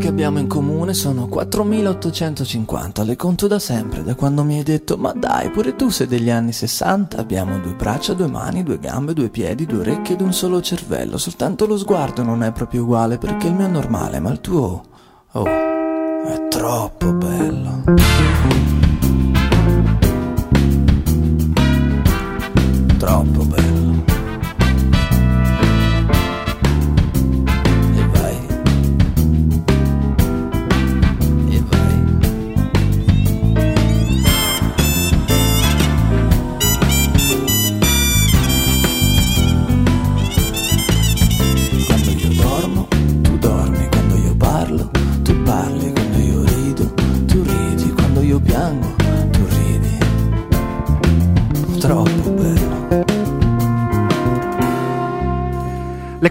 Che 0.00 0.08
abbiamo 0.08 0.38
in 0.38 0.46
comune 0.46 0.94
sono 0.94 1.28
4850, 1.28 3.02
le 3.02 3.16
conto 3.16 3.46
da 3.46 3.58
sempre, 3.58 4.02
da 4.02 4.14
quando 4.14 4.42
mi 4.44 4.56
hai 4.56 4.62
detto 4.62 4.96
ma 4.96 5.12
dai, 5.12 5.50
pure 5.50 5.76
tu 5.76 5.90
sei 5.90 6.06
degli 6.06 6.30
anni 6.30 6.52
60, 6.52 7.18
abbiamo 7.18 7.58
due 7.58 7.74
braccia, 7.74 8.14
due 8.14 8.26
mani, 8.26 8.62
due 8.62 8.78
gambe, 8.78 9.12
due 9.12 9.28
piedi, 9.28 9.66
due 9.66 9.80
orecchie 9.80 10.14
ed 10.14 10.22
un 10.22 10.32
solo 10.32 10.62
cervello, 10.62 11.18
soltanto 11.18 11.66
lo 11.66 11.76
sguardo 11.76 12.22
non 12.22 12.42
è 12.42 12.50
proprio 12.50 12.84
uguale 12.84 13.18
perché 13.18 13.48
il 13.48 13.54
mio 13.54 13.66
è 13.66 13.68
normale, 13.70 14.20
ma 14.20 14.30
il 14.30 14.40
tuo, 14.40 14.84
oh, 15.32 15.44
è 15.44 16.48
troppo 16.48 17.12
bello. 17.12 17.82
Troppo 22.96 23.44
bello. 23.44 23.79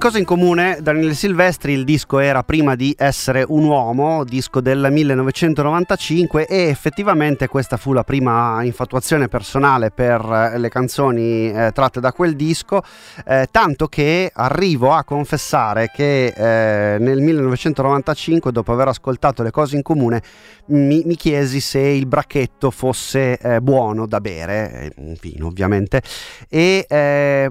Le 0.09 0.15
cose 0.15 0.27
in 0.27 0.39
comune, 0.39 0.79
Daniele 0.81 1.13
Silvestri, 1.13 1.71
il 1.73 1.83
disco 1.83 2.17
era 2.17 2.41
prima 2.41 2.73
di 2.73 2.95
essere 2.97 3.45
un 3.47 3.63
uomo, 3.65 4.23
disco 4.23 4.59
del 4.59 4.87
1995 4.89 6.47
e 6.47 6.63
effettivamente 6.63 7.47
questa 7.47 7.77
fu 7.77 7.93
la 7.93 8.03
prima 8.03 8.63
infatuazione 8.63 9.27
personale 9.27 9.91
per 9.91 10.19
eh, 10.51 10.57
le 10.57 10.69
canzoni 10.69 11.51
eh, 11.51 11.69
tratte 11.71 11.99
da 11.99 12.11
quel 12.11 12.35
disco, 12.35 12.81
eh, 13.23 13.49
tanto 13.51 13.85
che 13.85 14.31
arrivo 14.33 14.93
a 14.93 15.03
confessare 15.03 15.91
che 15.93 16.33
eh, 16.35 16.97
nel 16.97 17.21
1995, 17.21 18.51
dopo 18.51 18.73
aver 18.73 18.87
ascoltato 18.87 19.43
le 19.43 19.51
cose 19.51 19.75
in 19.75 19.83
comune, 19.83 20.23
mi, 20.69 21.03
mi 21.05 21.15
chiesi 21.17 21.59
se 21.59 21.81
il 21.81 22.07
bracchetto 22.07 22.71
fosse 22.71 23.37
eh, 23.37 23.61
buono 23.61 24.07
da 24.07 24.19
bere, 24.19 24.91
un 24.97 25.15
vino 25.21 25.45
ovviamente, 25.45 26.01
e 26.49 26.83
eh, 26.89 27.47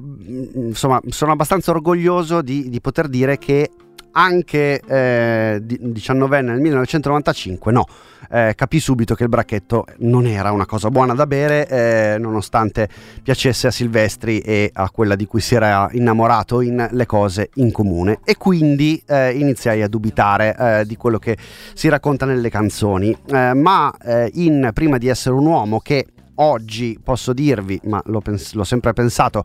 insomma 0.54 1.00
sono 1.06 1.30
abbastanza 1.30 1.70
orgoglioso 1.70 2.46
di, 2.48 2.70
di 2.70 2.80
poter 2.80 3.08
dire 3.08 3.36
che 3.36 3.70
anche 4.12 4.80
eh, 4.80 5.62
19enne 5.62 6.46
nel 6.46 6.60
1995 6.60 7.72
no, 7.72 7.84
eh, 8.30 8.54
capì 8.56 8.80
subito 8.80 9.14
che 9.14 9.24
il 9.24 9.28
bracchetto 9.28 9.84
non 9.98 10.26
era 10.26 10.50
una 10.50 10.64
cosa 10.64 10.88
buona 10.88 11.12
da 11.12 11.26
bere 11.26 11.68
eh, 11.68 12.16
nonostante 12.18 12.88
piacesse 13.22 13.66
a 13.66 13.70
Silvestri 13.70 14.40
e 14.40 14.70
a 14.72 14.88
quella 14.88 15.14
di 15.14 15.26
cui 15.26 15.42
si 15.42 15.54
era 15.54 15.88
innamorato 15.92 16.62
in 16.62 16.88
le 16.90 17.06
cose 17.06 17.50
in 17.56 17.70
comune. 17.70 18.20
E 18.24 18.38
quindi 18.38 19.00
eh, 19.06 19.32
iniziai 19.32 19.82
a 19.82 19.88
dubitare 19.88 20.56
eh, 20.58 20.86
di 20.86 20.96
quello 20.96 21.18
che 21.18 21.36
si 21.74 21.88
racconta 21.88 22.24
nelle 22.24 22.48
canzoni. 22.48 23.14
Eh, 23.26 23.52
ma 23.52 23.94
in 24.32 24.70
Prima 24.72 24.96
di 24.96 25.08
essere 25.08 25.34
un 25.34 25.44
uomo 25.46 25.80
che 25.80 26.06
oggi 26.36 26.98
posso 27.02 27.32
dirvi 27.34 27.78
ma 27.84 28.00
l'ho, 28.06 28.20
pens- 28.20 28.54
l'ho 28.54 28.64
sempre 28.64 28.92
pensato 28.92 29.44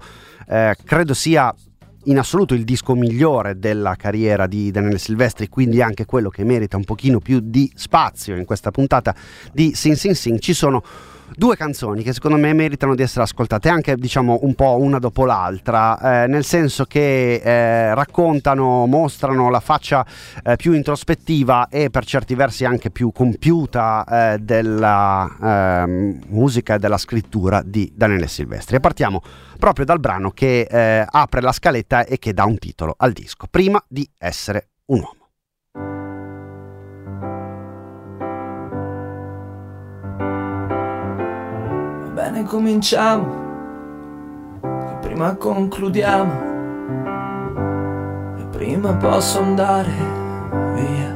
credo 0.86 1.14
sia 1.14 1.54
in 2.06 2.18
assoluto 2.18 2.54
il 2.54 2.64
disco 2.64 2.96
migliore 2.96 3.58
della 3.58 3.96
carriera 3.96 4.48
di 4.48 4.72
Daniele 4.72 4.98
Silvestri, 4.98 5.48
quindi 5.48 5.82
anche 5.82 6.06
quello 6.06 6.30
che 6.30 6.44
merita 6.44 6.78
un 6.78 6.84
pochino 6.84 7.20
più 7.20 7.40
di 7.42 7.72
spazio 7.76 8.36
in 8.36 8.46
questa 8.46 8.72
puntata 8.72 9.16
di 9.52 9.74
Sing 9.74 9.96
Sing 9.96 10.14
Sing. 10.16 10.40
Ci 10.40 10.54
sono 10.54 10.84
due 11.36 11.56
canzoni 11.56 12.04
che 12.04 12.14
secondo 12.14 12.38
me 12.38 12.54
meritano 12.54 12.96
di 12.96 13.02
essere 13.02 13.24
ascoltate 13.24 13.70
anche 13.70 13.96
diciamo 13.96 14.40
un 14.42 14.54
po' 14.56 14.78
una 14.80 15.00
dopo 15.00 15.26
l'altra, 15.26 16.24
eh, 16.24 16.28
nel 16.28 16.44
senso 16.44 16.86
che 16.86 17.36
eh, 17.36 17.94
raccontano, 17.94 18.86
mostrano 18.86 19.50
la 19.50 19.60
faccia 19.60 20.06
eh, 20.44 20.56
più 20.56 20.74
introspettiva 20.74 21.68
e 21.70 21.90
per 21.90 22.06
certi 22.06 22.36
versi 22.36 22.66
anche 22.66 22.92
più 22.92 23.12
compiuta 23.12 24.34
eh, 24.34 24.40
della 24.40 25.30
ehm, 25.42 26.22
musica 26.28 26.76
e 26.76 26.80
della 26.80 26.98
scrittura 26.98 27.62
di 27.64 27.92
Daniele 27.96 28.28
Silvestri. 28.28 28.76
E 28.76 28.80
partiamo 28.80 29.22
proprio 29.58 29.86
dal 29.86 30.00
brano 30.00 30.32
che 30.32 30.68
eh, 30.70 31.06
apre 31.08 31.42
la 31.42 31.52
scaletta 31.52 32.06
e 32.06 32.20
che 32.20 32.34
dà 32.34 32.46
un 32.46 32.58
titolo 32.58 32.96
al 32.98 33.12
disco, 33.12 33.48
prima 33.50 33.84
di 33.88 34.08
essere 34.18 34.70
un 34.88 35.00
uomo. 35.00 35.23
Bene 42.14 42.44
cominciamo, 42.44 43.26
che 44.62 44.98
prima 45.02 45.34
concludiamo, 45.34 46.32
e 48.38 48.44
prima 48.52 48.94
posso 48.94 49.40
andare 49.40 49.92
via. 50.76 51.12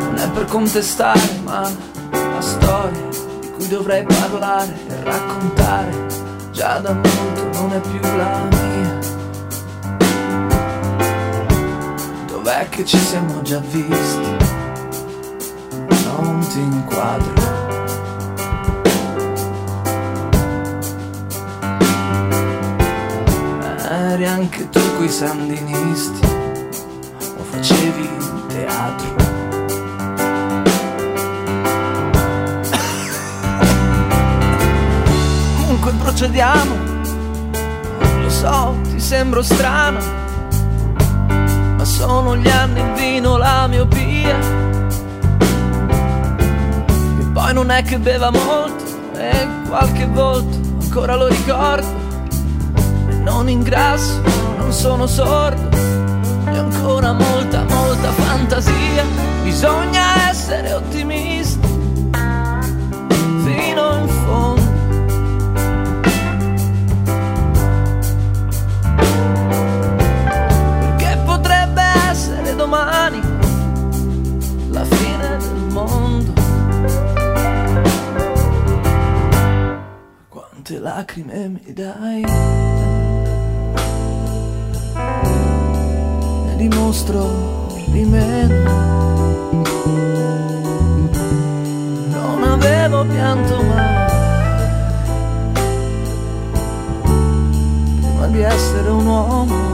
Non 0.00 0.16
è 0.18 0.30
per 0.30 0.44
contestare, 0.44 1.40
ma 1.44 1.62
la 2.10 2.40
storia 2.40 3.08
di 3.40 3.50
cui 3.56 3.68
dovrei 3.68 4.04
parlare 4.04 4.74
e 4.86 5.02
raccontare 5.02 6.06
già 6.52 6.78
da 6.78 6.92
molto 6.92 7.58
non 7.58 7.72
è 7.72 7.80
più 7.80 8.00
la 8.16 8.48
mia. 8.50 8.98
Dov'è 12.26 12.68
che 12.68 12.84
ci 12.84 12.98
siamo 12.98 13.40
già 13.40 13.60
visti? 13.60 14.36
Non 16.04 16.46
ti 16.50 16.60
inquadro. 16.60 17.65
Eri 24.16 24.24
anche 24.24 24.66
tu 24.70 24.80
coi 24.96 25.10
sandinisti 25.10 26.26
o 27.36 27.42
facevi 27.50 28.08
teatro? 28.48 29.14
Comunque 35.56 35.92
procediamo, 36.02 36.74
lo 38.22 38.30
so, 38.30 38.74
ti 38.84 38.98
sembro 38.98 39.42
strano, 39.42 39.98
ma 41.76 41.84
sono 41.84 42.36
gli 42.38 42.48
anni 42.48 42.80
in 42.80 42.94
vino, 42.94 43.36
la 43.36 43.66
miopia. 43.66 44.38
E 47.20 47.24
poi 47.34 47.52
non 47.52 47.70
è 47.70 47.82
che 47.82 47.98
beva 47.98 48.30
molto 48.30 48.84
e 49.18 49.46
qualche 49.68 50.06
volta 50.06 50.56
ancora 50.80 51.16
lo 51.16 51.26
ricordo 51.26 51.95
non 53.46 53.54
ingrasso, 53.54 54.20
non 54.58 54.72
sono 54.72 55.06
sordo 55.06 55.76
e 56.46 56.58
ancora 56.58 57.12
molta, 57.12 57.62
molta 57.62 58.10
fantasia. 58.10 59.04
Bisogna 59.44 60.28
essere 60.28 60.72
ottimisti 60.72 61.60
fino 63.44 63.98
in 63.98 64.08
fondo. 64.08 64.74
Perché 70.80 71.18
potrebbe 71.24 71.82
essere 72.10 72.56
domani 72.56 73.20
la 74.70 74.84
fine 74.84 75.36
del 75.38 75.66
mondo. 75.70 76.32
Quante 80.28 80.78
lacrime 80.80 81.48
mi 81.48 81.72
dai? 81.72 82.85
Dimostro 86.56 87.68
di 87.86 88.04
meno. 88.04 88.70
Non 92.08 92.42
avevo 92.42 93.04
pianto 93.04 93.62
mai 93.62 94.06
prima 98.16 98.26
di 98.28 98.42
essere 98.42 98.88
un 98.88 99.06
uomo. 99.06 99.65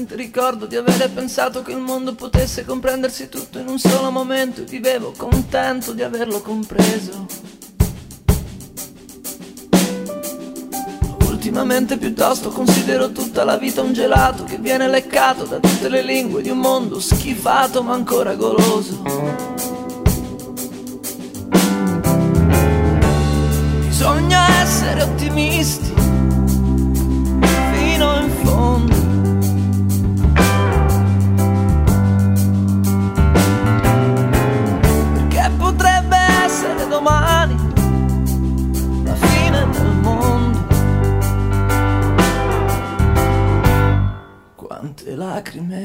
Mentre 0.00 0.16
ricordo 0.16 0.64
di 0.64 0.76
avere 0.76 1.10
pensato 1.10 1.60
che 1.60 1.72
il 1.72 1.78
mondo 1.78 2.14
potesse 2.14 2.64
comprendersi 2.64 3.28
tutto 3.28 3.58
in 3.58 3.68
un 3.68 3.78
solo 3.78 4.10
momento 4.10 4.62
e 4.62 4.64
vivevo 4.64 5.12
contento 5.14 5.92
di 5.92 6.02
averlo 6.02 6.40
compreso. 6.40 7.26
Ultimamente 11.26 11.98
piuttosto 11.98 12.48
considero 12.48 13.12
tutta 13.12 13.44
la 13.44 13.58
vita 13.58 13.82
un 13.82 13.92
gelato 13.92 14.44
che 14.44 14.56
viene 14.56 14.88
leccato 14.88 15.44
da 15.44 15.58
tutte 15.58 15.90
le 15.90 16.00
lingue 16.00 16.40
di 16.40 16.48
un 16.48 16.60
mondo 16.60 16.98
schifato 16.98 17.82
ma 17.82 17.92
ancora 17.92 18.34
goloso. 18.36 19.02
Bisogna 23.86 24.62
essere 24.62 25.02
ottimisti 25.02 26.09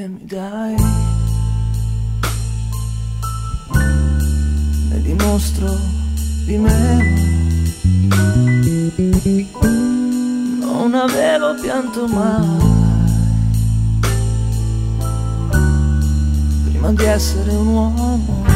che 0.05 0.07
mi 0.07 0.25
dai 0.25 0.75
ne 4.89 5.01
dimostro 5.01 5.75
di 6.45 6.57
me. 6.57 7.23
Non 10.59 10.93
avevo 10.93 11.55
pianto 11.59 12.07
mai. 12.07 12.73
Prima 16.65 16.91
di 16.91 17.03
essere 17.03 17.51
un 17.51 17.67
uomo. 17.67 18.54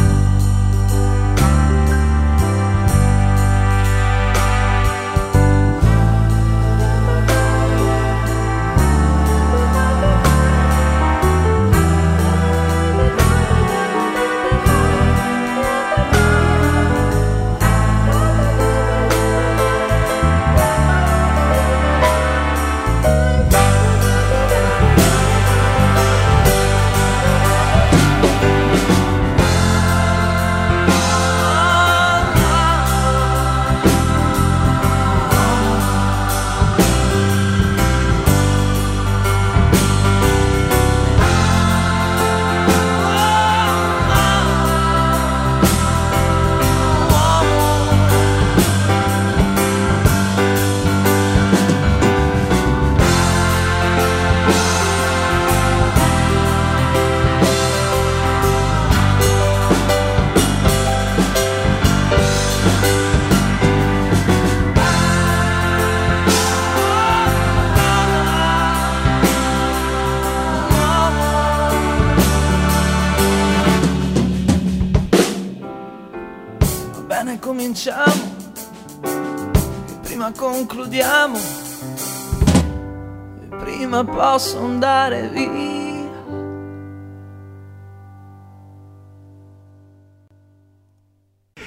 E 83.99 84.05
prima 84.05 84.17
posso 84.17 84.59
andare 84.59 85.27
via. 85.27 85.77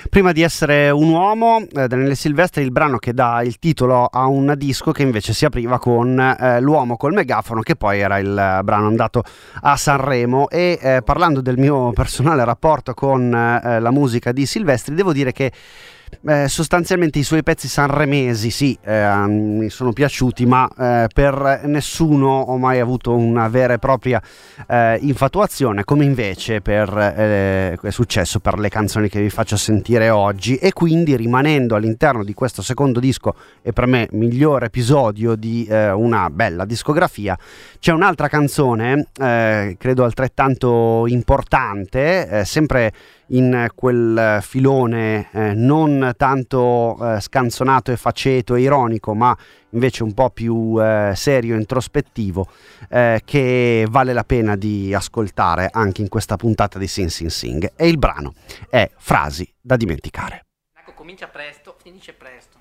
Prima 0.08 0.32
di 0.32 0.40
essere 0.40 0.88
un 0.88 1.10
uomo, 1.10 1.60
eh, 1.60 1.88
Daniele 1.88 2.14
Silvestri, 2.14 2.62
il 2.62 2.70
brano 2.70 2.96
che 2.96 3.12
dà 3.12 3.42
il 3.42 3.58
titolo 3.58 4.06
a 4.06 4.26
un 4.26 4.54
disco 4.56 4.92
che 4.92 5.02
invece 5.02 5.34
si 5.34 5.44
apriva 5.44 5.78
con 5.78 6.18
eh, 6.18 6.60
L'uomo 6.60 6.96
col 6.96 7.12
megafono, 7.12 7.60
che 7.60 7.76
poi 7.76 8.00
era 8.00 8.18
il 8.18 8.28
eh, 8.28 8.62
brano 8.62 8.86
andato 8.86 9.22
a 9.60 9.76
Sanremo. 9.76 10.48
E 10.48 10.78
eh, 10.80 11.02
parlando 11.04 11.42
del 11.42 11.58
mio 11.58 11.92
personale 11.92 12.44
rapporto 12.46 12.94
con 12.94 13.34
eh, 13.34 13.78
la 13.78 13.90
musica 13.90 14.32
di 14.32 14.46
Silvestri, 14.46 14.94
devo 14.94 15.12
dire 15.12 15.32
che 15.32 15.52
eh, 16.24 16.48
sostanzialmente 16.48 17.18
i 17.18 17.22
suoi 17.22 17.42
pezzi 17.42 17.68
sanremesi 17.68 18.50
sì, 18.50 18.78
eh, 18.82 19.26
mi 19.26 19.68
sono 19.70 19.92
piaciuti, 19.92 20.46
ma 20.46 20.68
eh, 20.68 21.08
per 21.12 21.62
nessuno 21.64 22.28
ho 22.40 22.56
mai 22.58 22.78
avuto 22.78 23.14
una 23.14 23.48
vera 23.48 23.74
e 23.74 23.78
propria 23.78 24.22
eh, 24.68 24.98
infatuazione, 25.00 25.84
come 25.84 26.04
invece 26.04 26.60
per, 26.60 26.96
eh, 26.96 27.78
è 27.80 27.90
successo 27.90 28.38
per 28.40 28.58
le 28.58 28.68
canzoni 28.68 29.08
che 29.08 29.20
vi 29.20 29.30
faccio 29.30 29.56
sentire 29.56 30.10
oggi. 30.10 30.56
E 30.56 30.72
quindi 30.72 31.16
rimanendo 31.16 31.74
all'interno 31.74 32.22
di 32.22 32.34
questo 32.34 32.62
secondo 32.62 33.00
disco 33.00 33.34
e 33.62 33.72
per 33.72 33.86
me 33.86 34.08
migliore 34.12 34.66
episodio 34.66 35.34
di 35.34 35.66
eh, 35.68 35.90
una 35.90 36.30
bella 36.30 36.64
discografia, 36.64 37.36
c'è 37.78 37.92
un'altra 37.92 38.28
canzone, 38.28 39.06
credo 39.12 40.04
altrettanto 40.04 41.04
importante, 41.08 42.44
sempre 42.44 42.92
in 43.32 43.68
quel 43.74 44.38
filone 44.42 45.28
eh, 45.32 45.54
non 45.54 46.12
tanto 46.16 46.96
eh, 47.00 47.20
scanzonato 47.20 47.92
e 47.92 47.96
faceto 47.96 48.54
e 48.54 48.62
ironico, 48.62 49.14
ma 49.14 49.36
invece 49.70 50.02
un 50.02 50.12
po' 50.12 50.30
più 50.30 50.76
eh, 50.80 51.12
serio 51.14 51.54
e 51.54 51.58
introspettivo, 51.58 52.48
eh, 52.88 53.22
che 53.24 53.86
vale 53.88 54.12
la 54.12 54.24
pena 54.24 54.56
di 54.56 54.92
ascoltare 54.94 55.68
anche 55.70 56.02
in 56.02 56.08
questa 56.08 56.36
puntata 56.36 56.78
di 56.78 56.86
Sing 56.86 57.08
Sing 57.08 57.30
Sing. 57.30 57.72
E 57.76 57.88
il 57.88 57.98
brano 57.98 58.34
è 58.68 58.90
Frasi 58.96 59.50
da 59.60 59.76
dimenticare. 59.76 60.46
Ecco, 60.78 60.92
comincia 60.94 61.28
presto, 61.28 61.76
finisce 61.80 62.14
presto. 62.14 62.60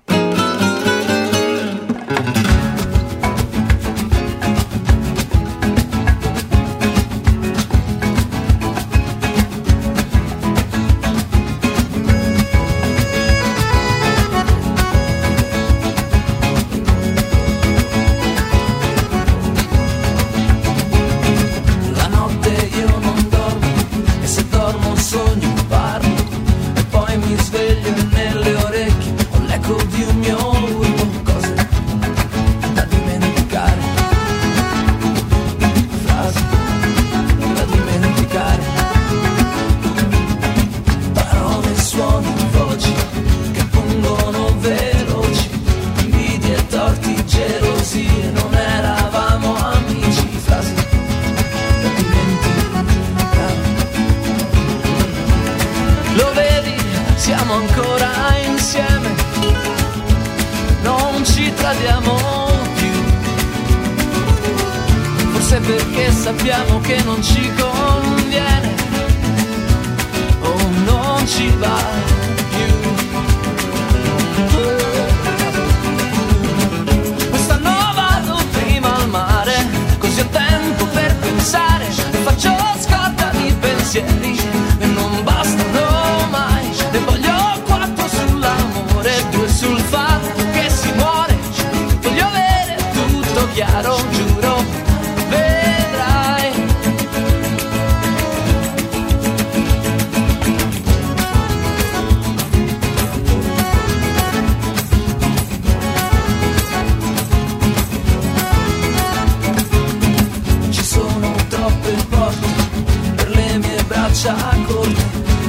Braccia 114.12 114.36
corte. 114.66 115.02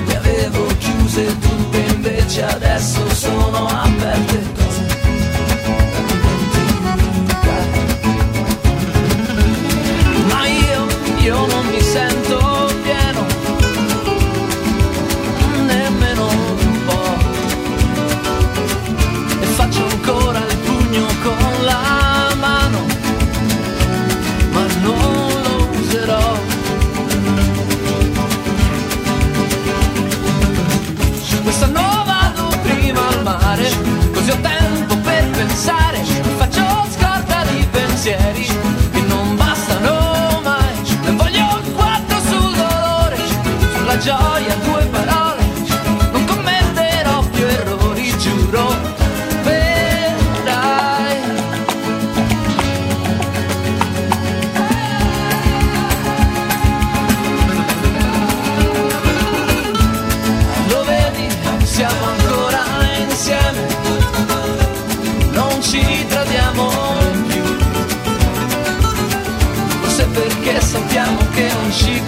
Le 0.08 0.16
avevo 0.16 0.66
chiuse 0.80 1.43
pensare, 35.54 36.04
faccio 36.38 36.66
scorta 36.90 37.44
di 37.52 37.64
pensieri 37.70 38.44
che 38.92 39.02
non 39.02 39.36
bastano 39.36 40.42
mai. 40.44 40.98
Ne 41.04 41.12
voglio 41.12 41.62
quattro 41.76 42.20
sul 42.22 42.56
dolore, 42.56 43.18
sulla 43.76 43.98
gioia 44.00 44.56
due 44.64 44.84
parole, 44.86 45.03
sappiamo 70.94 71.28
che 71.32 71.52
non 71.52 71.72
ci 71.72 72.04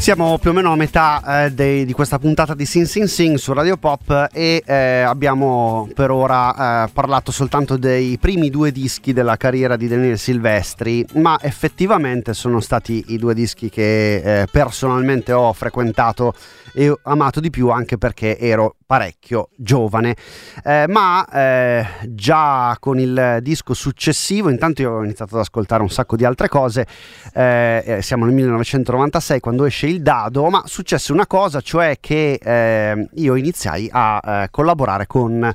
Siamo 0.00 0.38
più 0.38 0.48
o 0.50 0.52
meno 0.54 0.72
a 0.72 0.76
metà 0.76 1.44
eh, 1.44 1.50
dei- 1.52 1.84
di 1.84 1.92
questa 1.92 2.18
puntata 2.18 2.54
di 2.54 2.64
Sing 2.64 2.86
Sing 2.86 3.04
Sing 3.04 3.36
su 3.36 3.52
Radio 3.52 3.76
Pop 3.76 4.28
e 4.32 4.62
eh, 4.64 5.00
abbiamo 5.02 5.90
per 5.94 6.10
ora 6.10 6.84
eh, 6.84 6.90
parlato 6.90 7.30
soltanto 7.30 7.76
dei 7.76 8.16
primi 8.18 8.48
due 8.48 8.72
dischi 8.72 9.12
della 9.12 9.36
carriera 9.36 9.76
di 9.76 9.88
Daniele 9.88 10.16
Silvestri, 10.16 11.04
ma 11.16 11.38
effettivamente 11.42 12.32
sono 12.32 12.60
stati 12.60 13.04
i 13.08 13.18
due 13.18 13.34
dischi 13.34 13.68
che 13.68 14.40
eh, 14.40 14.46
personalmente 14.50 15.32
ho 15.32 15.52
frequentato 15.52 16.32
e 16.72 16.94
amato 17.04 17.40
di 17.40 17.50
più 17.50 17.68
anche 17.70 17.98
perché 17.98 18.38
ero 18.38 18.76
parecchio 18.86 19.50
giovane. 19.56 20.16
Eh, 20.64 20.86
ma 20.88 21.26
eh, 21.26 21.86
già 22.08 22.76
con 22.80 22.98
il 22.98 23.38
disco 23.40 23.74
successivo, 23.74 24.48
intanto 24.48 24.82
io 24.82 24.92
ho 24.92 25.04
iniziato 25.04 25.34
ad 25.34 25.40
ascoltare 25.40 25.82
un 25.82 25.90
sacco 25.90 26.16
di 26.16 26.24
altre 26.24 26.48
cose, 26.48 26.86
eh, 27.34 27.82
eh, 27.86 28.02
siamo 28.02 28.24
nel 28.24 28.34
1996 28.34 29.40
quando 29.40 29.64
esce 29.64 29.86
il 29.86 30.02
dado, 30.02 30.48
ma 30.48 30.62
successe 30.66 31.12
una 31.12 31.26
cosa, 31.26 31.60
cioè 31.60 31.96
che 32.00 32.38
eh, 32.42 33.08
io 33.14 33.34
iniziai 33.34 33.88
a 33.92 34.20
eh, 34.24 34.48
collaborare 34.50 35.06
con 35.06 35.52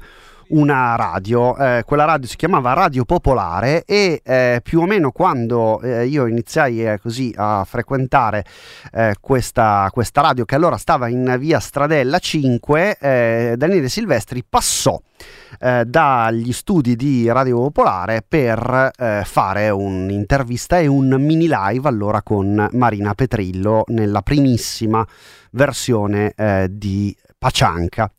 una 0.50 0.96
radio, 0.96 1.58
eh, 1.58 1.84
quella 1.86 2.06
radio 2.06 2.28
si 2.28 2.36
chiamava 2.36 2.74
Radio 2.74 3.06
Popolare 3.06 3.84
e 3.86 4.22
eh, 4.24 4.60
più 4.64 4.82
o 4.82 4.86
meno 4.86 5.12
quando 5.12 5.82
eh, 5.82 6.06
io 6.06 6.28
iniziai 6.28 6.86
eh, 6.86 7.00
così 7.00 7.34
a 7.36 7.64
frequentare 7.66 8.46
eh, 8.92 9.16
questa, 9.20 9.90
questa 9.92 10.22
radio 10.22 10.46
che 10.46 10.56
allora 10.56 10.78
stava 10.78 11.08
in 11.08 11.36
via 11.40 11.60
Stradella 11.60 12.20
5, 12.20 12.98
eh, 13.00 13.54
Daniele 13.58 13.90
Silvestri 13.90 14.44
passò 14.48 15.00
dagli 15.58 16.52
studi 16.52 16.98
di 16.98 17.32
Radio 17.32 17.58
Popolare 17.58 18.22
per 18.28 18.92
fare 19.24 19.70
un'intervista 19.70 20.80
e 20.80 20.88
un 20.88 21.16
mini 21.18 21.48
live 21.50 21.88
allora 21.88 22.22
con 22.22 22.68
Marina 22.74 23.14
Petrillo 23.14 23.86
nella 23.88 24.22
primissima 24.22 25.08
versione 25.52 26.34
eh, 26.36 26.68
di 27.46 27.52
Pacianca 27.56 28.12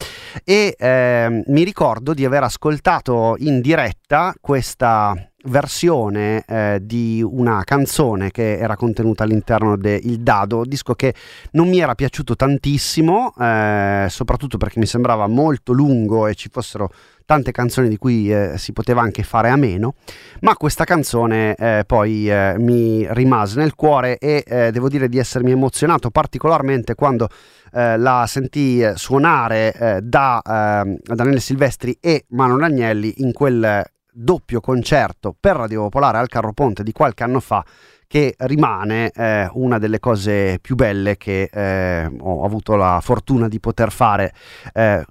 e 0.45 0.77
ehm, 0.79 1.43
mi 1.49 1.65
ricordo 1.65 2.15
di 2.15 2.25
aver 2.25 2.45
ascoltato 2.45 3.35
in 3.39 3.61
diretta 3.61 4.33
questa 4.41 5.15
versione 5.47 6.45
eh, 6.47 6.79
di 6.83 7.25
una 7.25 7.63
canzone 7.65 8.31
che 8.31 8.59
era 8.59 8.77
contenuta 8.77 9.25
all'interno 9.25 9.77
del 9.77 10.21
Dado, 10.21 10.65
disco 10.65 10.95
che 10.95 11.15
non 11.53 11.69
mi 11.69 11.79
era 11.79 11.95
piaciuto 11.95 12.37
tantissimo, 12.37 13.33
eh, 13.39 14.07
soprattutto 14.09 14.59
perché 14.59 14.79
mi 14.79 14.87
sembrava 14.87 15.27
molto 15.27 15.73
lungo 15.73 16.27
e 16.27 16.35
ci 16.35 16.49
fossero 16.51 16.91
tante 17.27 17.53
canzoni 17.53 17.89
di 17.89 17.99
cui 17.99 18.33
eh, 18.33 18.57
si 18.57 18.73
poteva 18.73 19.03
anche 19.03 19.23
fare 19.23 19.51
a 19.51 19.57
meno, 19.57 19.97
ma 20.41 20.55
questa 20.55 20.85
canzone 20.85 21.55
eh, 21.57 21.85
poi 21.87 22.31
eh, 22.31 22.55
mi 22.59 23.07
rimase 23.11 23.59
nel 23.59 23.75
cuore 23.75 24.17
e 24.17 24.45
eh, 24.47 24.71
devo 24.71 24.89
dire 24.89 25.09
di 25.09 25.19
essermi 25.19 25.51
emozionato 25.51 26.11
particolarmente 26.11 26.95
quando 26.95 27.29
eh, 27.73 27.99
la 27.99 28.25
sentii 28.27 28.83
eh, 28.83 28.93
suonare 28.97 30.01
da 30.03 30.41
eh, 30.41 30.99
Daniele 31.03 31.41
Silvestri 31.41 31.99
e 32.01 32.25
Manon 32.29 32.63
Agnelli 32.63 33.15
in 33.19 33.33
quel 33.33 33.85
doppio 34.11 34.61
concerto 34.61 35.37
per 35.39 35.57
Radio 35.57 35.83
Popolare 35.83 36.19
al 36.19 36.29
Carro 36.29 36.53
Ponte 36.53 36.83
di 36.83 36.93
qualche 36.93 37.23
anno 37.23 37.41
fa 37.41 37.63
che 38.07 38.35
rimane 38.39 39.11
eh, 39.11 39.51
una 39.55 39.79
delle 39.79 39.99
cose 39.99 40.59
più 40.61 40.77
belle 40.77 41.17
che 41.17 41.51
eh, 41.53 42.11
ho 42.21 42.45
avuto 42.45 42.77
la 42.77 43.01
fortuna 43.03 43.49
di 43.49 43.59
poter 43.59 43.91
fare 43.91 44.33
eh, 44.73 45.05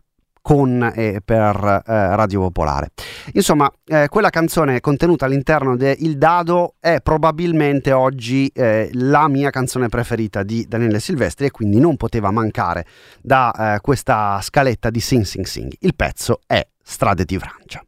con 0.46 0.92
e 0.94 1.22
per 1.26 1.56
eh, 1.56 2.16
Radio 2.16 2.42
Popolare. 2.42 2.92
Insomma, 3.34 3.68
eh, 3.84 4.08
quella 4.10 4.30
canzone 4.30 4.80
contenuta 4.80 5.26
all'interno 5.26 5.76
de 5.76 5.96
Il 6.02 6.20
Dado 6.20 6.76
è 6.80 7.00
probabilmente 7.02 7.92
oggi 7.92 8.52
eh, 8.54 8.92
la 8.94 9.28
mia 9.28 9.50
canzone 9.50 9.90
preferita 9.90 10.44
di 10.44 10.68
Daniele 10.68 11.00
Silvestri 11.00 11.48
e 11.48 11.52
quindi 11.52 11.80
non 11.80 11.98
poteva 11.98 12.30
mancare 12.30 12.86
da 13.24 13.74
eh, 13.74 13.80
questa 13.80 14.40
scaletta 14.40 14.92
di 14.92 15.00
Sing 15.00 15.24
Sing 15.24 15.46
Sing. 15.46 15.74
Il 15.80 15.96
pezzo 15.96 16.42
è 16.46 16.64
Strade 16.84 17.26
di 17.26 17.40
Francia. 17.40 17.84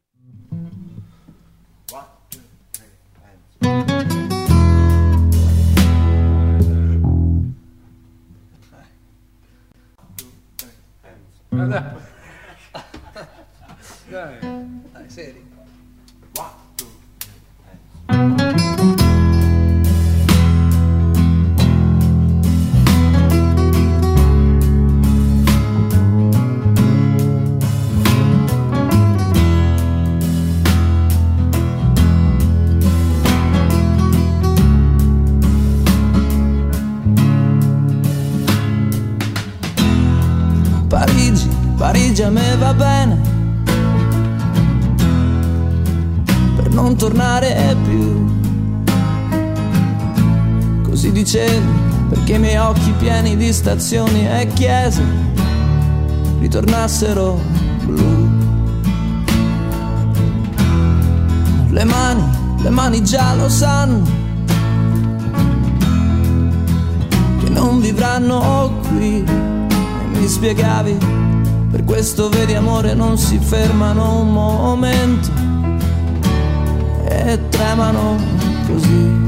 Dai, 14.09 14.39
seri. 15.07 15.43
Parigi, 40.87 41.49
Parigi 41.77 42.23
a 42.23 42.29
me 42.29 42.55
va 42.55 42.73
bene. 42.73 43.36
Non 46.77 46.95
tornare 46.95 47.75
più. 47.83 48.29
Così 50.83 51.11
dicevi, 51.11 51.65
perché 52.07 52.33
i 52.33 52.39
miei 52.39 52.57
occhi 52.57 52.93
pieni 52.99 53.35
di 53.35 53.51
stazioni 53.51 54.27
e 54.27 54.47
chiese 54.53 55.03
ritornassero 56.39 57.41
blu. 57.83 58.29
Le 61.69 61.83
mani, 61.83 62.23
le 62.61 62.69
mani 62.69 63.03
già 63.03 63.33
lo 63.33 63.49
sanno. 63.49 64.05
Che 67.39 67.49
non 67.49 67.79
vivranno 67.79 68.79
qui 68.87 69.23
e 69.23 70.05
mi 70.11 70.27
spiegavi 70.27 71.15
per 71.71 71.83
questo 71.83 72.29
vedi 72.29 72.53
amore 72.53 72.93
non 72.93 73.17
si 73.17 73.37
fermano 73.39 74.21
un 74.21 74.31
momento 74.31 75.46
tremano 77.49 78.15
così. 78.67 79.25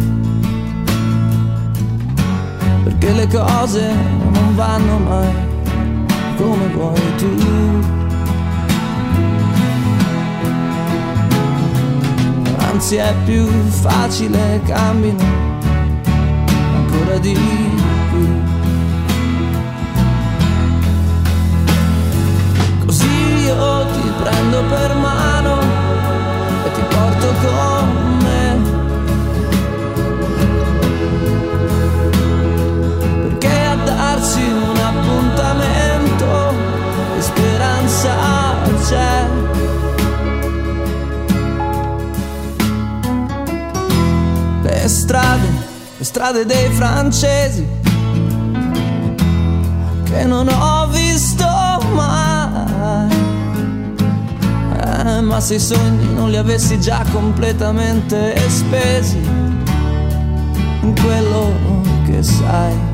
Perché 2.83 3.11
le 3.11 3.27
cose 3.27 3.93
non 4.31 4.55
vanno 4.55 4.97
mai 4.99 5.47
come 6.37 6.67
vuoi 6.73 7.15
tu. 7.17 7.35
Anzi 12.71 12.95
è 12.95 13.13
più 13.25 13.45
facile 13.81 14.61
cammino 14.65 15.23
ancora 16.75 17.17
di 17.17 17.37
più. 18.09 18.27
Così 22.85 23.07
io 23.45 23.85
ti 23.91 24.11
prendo 24.21 24.63
per 24.63 24.95
mano 24.95 25.59
e 26.63 26.71
ti 26.71 26.81
porto 26.89 27.27
con 27.41 27.78
strade, 44.89 45.47
le 45.97 46.03
strade 46.03 46.45
dei 46.45 46.69
francesi 46.71 47.65
che 50.03 50.25
non 50.25 50.47
ho 50.47 50.87
visto 50.87 51.45
mai. 51.93 53.17
Eh, 55.05 55.21
ma 55.21 55.39
se 55.39 55.55
i 55.55 55.59
sogni 55.59 56.13
non 56.13 56.29
li 56.29 56.37
avessi 56.37 56.79
già 56.79 57.05
completamente 57.11 58.35
spesi 58.49 59.17
in 60.81 60.93
quello 60.99 61.53
che 62.05 62.23
sai. 62.23 62.88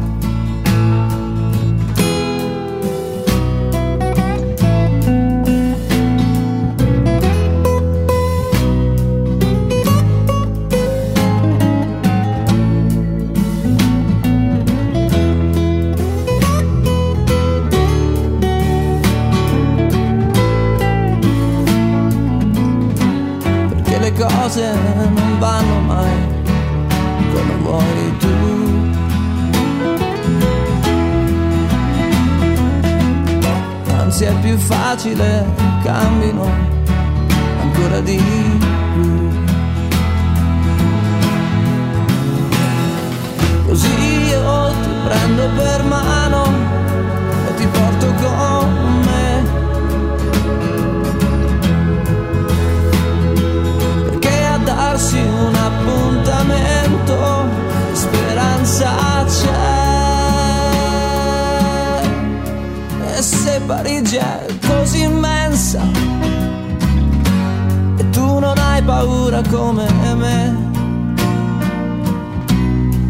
Come 69.50 69.86
me. 70.16 70.56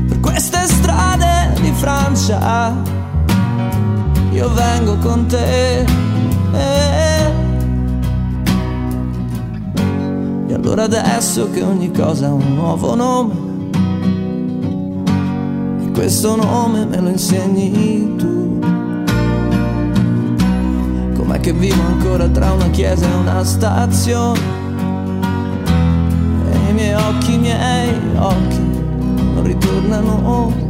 Per 0.08 0.20
queste 0.20 0.66
strade 0.68 1.54
di 1.62 1.72
Francia 1.72 2.74
io 4.32 4.50
vengo 4.54 4.98
con 4.98 5.26
te. 5.28 5.86
E 10.48 10.54
allora 10.54 10.84
adesso 10.84 11.50
che 11.52 11.64
ogni 11.64 11.92
cosa 11.92 12.28
ha 12.28 12.34
un 12.34 12.54
nuovo 12.56 12.96
nome, 12.96 13.34
questo 15.94 16.36
nome 16.36 16.86
me 16.86 17.00
lo 17.00 17.10
insegni 17.10 18.16
tu. 18.16 18.60
Com'è 21.16 21.40
che 21.40 21.54
vivo 21.54 21.82
ancora 21.82 22.28
tra 22.28 22.52
una 22.54 22.70
chiesa 22.70 23.08
e 23.08 23.14
una 23.14 23.44
stazione? 23.44 24.55
Occhi, 27.16 27.34
i 27.34 27.38
miei 27.38 27.94
occhi 28.18 28.60
non 28.60 29.44
ritornano 29.44 30.65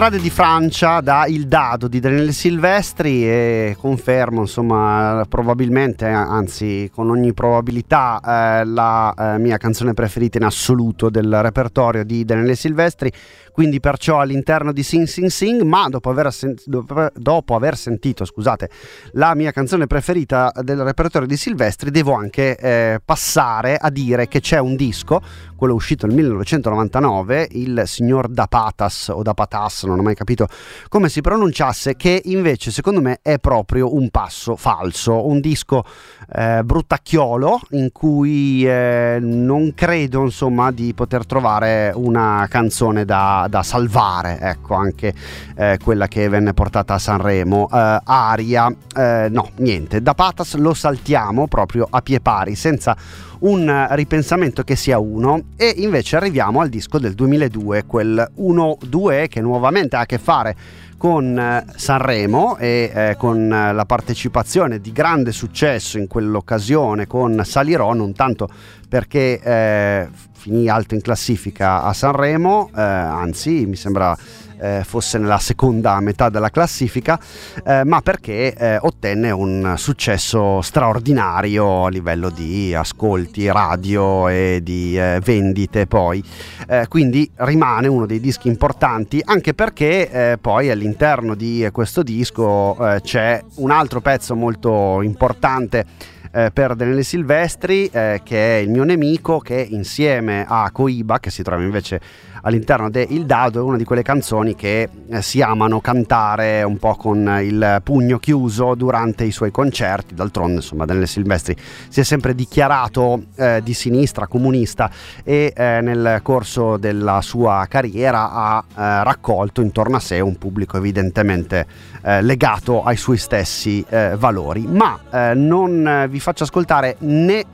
Strade 0.00 0.18
di 0.18 0.30
Francia 0.30 1.02
da 1.02 1.26
Il 1.26 1.46
Dado 1.46 1.86
di 1.86 2.00
Daniele 2.00 2.32
Silvestri 2.32 3.28
e 3.28 3.76
confermo 3.78 4.40
insomma 4.40 5.26
probabilmente 5.28 6.06
anzi 6.06 6.90
con 6.90 7.10
ogni 7.10 7.34
probabilità 7.34 8.18
eh, 8.24 8.64
la 8.64 9.12
eh, 9.12 9.38
mia 9.38 9.58
canzone 9.58 9.92
preferita 9.92 10.38
in 10.38 10.44
assoluto 10.44 11.10
del 11.10 11.42
repertorio 11.42 12.02
di 12.02 12.24
Daniele 12.24 12.54
Silvestri. 12.54 13.12
Quindi 13.52 13.78
perciò 13.78 14.20
all'interno 14.20 14.72
di 14.72 14.82
Sing 14.82 15.04
Sing 15.06 15.26
Sing 15.26 15.60
ma 15.62 15.86
dopo 15.90 16.08
aver, 16.08 16.32
sen- 16.32 16.54
dopo, 16.64 17.54
aver 17.54 17.76
sentito 17.76 18.24
scusate 18.24 18.70
la 19.12 19.34
mia 19.34 19.50
canzone 19.50 19.86
preferita 19.86 20.50
del 20.62 20.82
repertorio 20.82 21.26
di 21.26 21.36
Silvestri 21.36 21.90
devo 21.90 22.14
anche 22.14 22.56
eh, 22.56 23.00
passare 23.04 23.76
a 23.76 23.90
dire 23.90 24.28
che 24.28 24.40
c'è 24.40 24.58
un 24.58 24.76
disco 24.76 25.20
quello 25.56 25.74
uscito 25.74 26.06
nel 26.06 26.14
1999 26.14 27.48
il 27.50 27.82
signor 27.84 28.28
Da 28.28 28.46
Patas 28.46 29.08
o 29.08 29.22
Da 29.22 29.34
Patas 29.34 29.82
non 29.90 30.00
ho 30.00 30.02
mai 30.02 30.14
capito 30.14 30.46
come 30.88 31.08
si 31.08 31.20
pronunciasse 31.20 31.96
che 31.96 32.22
invece 32.24 32.70
secondo 32.70 33.00
me 33.00 33.18
è 33.22 33.38
proprio 33.38 33.94
un 33.94 34.08
passo 34.10 34.56
falso 34.56 35.26
un 35.26 35.40
disco 35.40 35.84
eh, 36.32 36.62
bruttacchiolo 36.64 37.60
in 37.70 37.90
cui 37.92 38.64
eh, 38.66 39.18
non 39.20 39.74
credo 39.74 40.22
insomma 40.22 40.70
di 40.70 40.94
poter 40.94 41.26
trovare 41.26 41.92
una 41.94 42.46
canzone 42.48 43.04
da, 43.04 43.46
da 43.48 43.62
salvare 43.62 44.38
ecco 44.40 44.74
anche 44.74 45.12
eh, 45.56 45.78
quella 45.82 46.08
che 46.08 46.28
venne 46.28 46.54
portata 46.54 46.94
a 46.94 46.98
Sanremo. 46.98 47.68
Eh, 47.72 48.00
Aria 48.04 48.72
eh, 48.96 49.28
no 49.30 49.50
niente. 49.56 50.02
Da 50.02 50.14
Patas 50.14 50.54
lo 50.56 50.74
saltiamo 50.74 51.48
proprio 51.48 51.86
a 51.88 52.00
pie 52.00 52.20
pari 52.20 52.54
senza 52.54 52.96
un 53.40 53.86
ripensamento 53.90 54.62
che 54.62 54.76
sia 54.76 54.98
uno. 54.98 55.42
E 55.56 55.74
invece 55.76 56.16
arriviamo 56.16 56.60
al 56.60 56.68
disco 56.68 56.98
del 56.98 57.14
2002 57.14 57.84
quel 57.86 58.30
1-2 58.38 59.28
che 59.28 59.40
nuovamente 59.40 59.96
ha 59.96 60.00
a 60.00 60.06
che 60.06 60.18
fare 60.18 60.56
con 61.00 61.38
eh, 61.38 61.64
Sanremo 61.76 62.58
e 62.58 62.90
eh, 62.94 63.16
con 63.16 63.50
eh, 63.50 63.72
la 63.72 63.86
partecipazione 63.86 64.82
di 64.82 64.92
grande 64.92 65.32
successo 65.32 65.96
in 65.96 66.06
quell'occasione 66.06 67.06
con 67.06 67.40
Salirò, 67.42 67.94
non 67.94 68.12
tanto 68.12 68.50
perché 68.86 69.40
eh, 69.40 70.08
finì 70.32 70.68
alto 70.68 70.94
in 70.94 71.00
classifica 71.00 71.84
a 71.84 71.94
Sanremo, 71.94 72.68
eh, 72.76 72.82
anzi 72.82 73.64
mi 73.64 73.76
sembra 73.76 74.14
eh, 74.60 74.82
fosse 74.84 75.18
nella 75.18 75.38
seconda 75.38 75.98
metà 76.00 76.28
della 76.28 76.50
classifica, 76.50 77.18
eh, 77.64 77.84
ma 77.84 78.00
perché 78.00 78.54
eh, 78.54 78.78
ottenne 78.80 79.30
un 79.30 79.74
successo 79.76 80.60
straordinario 80.60 81.86
a 81.86 81.88
livello 81.88 82.30
di 82.30 82.74
ascolti 82.74 83.50
radio 83.50 84.28
e 84.28 84.60
di 84.62 84.98
eh, 84.98 85.20
vendite 85.22 85.86
poi. 85.86 86.22
Eh, 86.68 86.86
quindi 86.88 87.30
rimane 87.36 87.88
uno 87.88 88.06
dei 88.06 88.20
dischi 88.20 88.48
importanti 88.48 89.20
anche 89.24 89.54
perché 89.54 90.10
eh, 90.10 90.38
poi 90.38 90.70
all'interno 90.70 91.34
di 91.34 91.66
questo 91.72 92.02
disco 92.02 92.76
c'è 93.02 93.42
un 93.56 93.70
altro 93.70 94.00
pezzo 94.00 94.34
molto 94.34 95.02
importante 95.02 95.84
eh, 96.32 96.50
per 96.52 96.74
Daniele 96.74 97.02
Silvestri, 97.02 97.86
eh, 97.86 98.20
che 98.22 98.58
è 98.58 98.60
il 98.60 98.70
mio 98.70 98.84
nemico, 98.84 99.38
che 99.40 99.66
insieme 99.68 100.44
a 100.46 100.70
Coiba, 100.72 101.18
che 101.18 101.30
si 101.30 101.42
trova 101.42 101.62
invece 101.62 102.00
all'interno 102.42 102.90
del 102.90 103.06
Il 103.10 103.26
Dado, 103.26 103.60
è 103.60 103.62
una 103.62 103.76
di 103.76 103.84
quelle 103.84 104.02
canzoni 104.02 104.54
che 104.54 104.88
eh, 105.08 105.22
si 105.22 105.40
amano 105.42 105.80
cantare 105.80 106.62
un 106.62 106.78
po' 106.78 106.94
con 106.94 107.38
il 107.42 107.80
pugno 107.82 108.18
chiuso 108.18 108.74
durante 108.74 109.24
i 109.24 109.30
suoi 109.30 109.50
concerti. 109.50 110.14
D'altronde, 110.14 110.56
insomma, 110.56 110.84
Daniele 110.84 111.06
Silvestri 111.06 111.56
si 111.88 112.00
è 112.00 112.04
sempre 112.04 112.34
dichiarato 112.34 113.24
eh, 113.36 113.60
di 113.62 113.74
sinistra, 113.74 114.26
comunista 114.26 114.90
e 115.24 115.52
eh, 115.54 115.80
nel 115.80 116.20
corso 116.22 116.76
della 116.76 117.20
sua 117.22 117.66
carriera 117.68 118.30
ha 118.30 118.64
eh, 118.68 119.04
raccolto 119.04 119.60
intorno 119.60 119.96
a 119.96 120.00
sé 120.00 120.20
un 120.20 120.36
pubblico 120.36 120.76
evidentemente 120.76 121.66
eh, 122.02 122.22
legato 122.22 122.82
ai 122.82 122.96
suoi 122.96 123.16
stessi 123.16 123.84
eh, 123.88 124.14
valori. 124.16 124.66
Ma 124.66 124.98
non 125.34 126.06
vi 126.08 126.20
faccio 126.20 126.44
ascoltare 126.44 126.96
né 127.00 127.44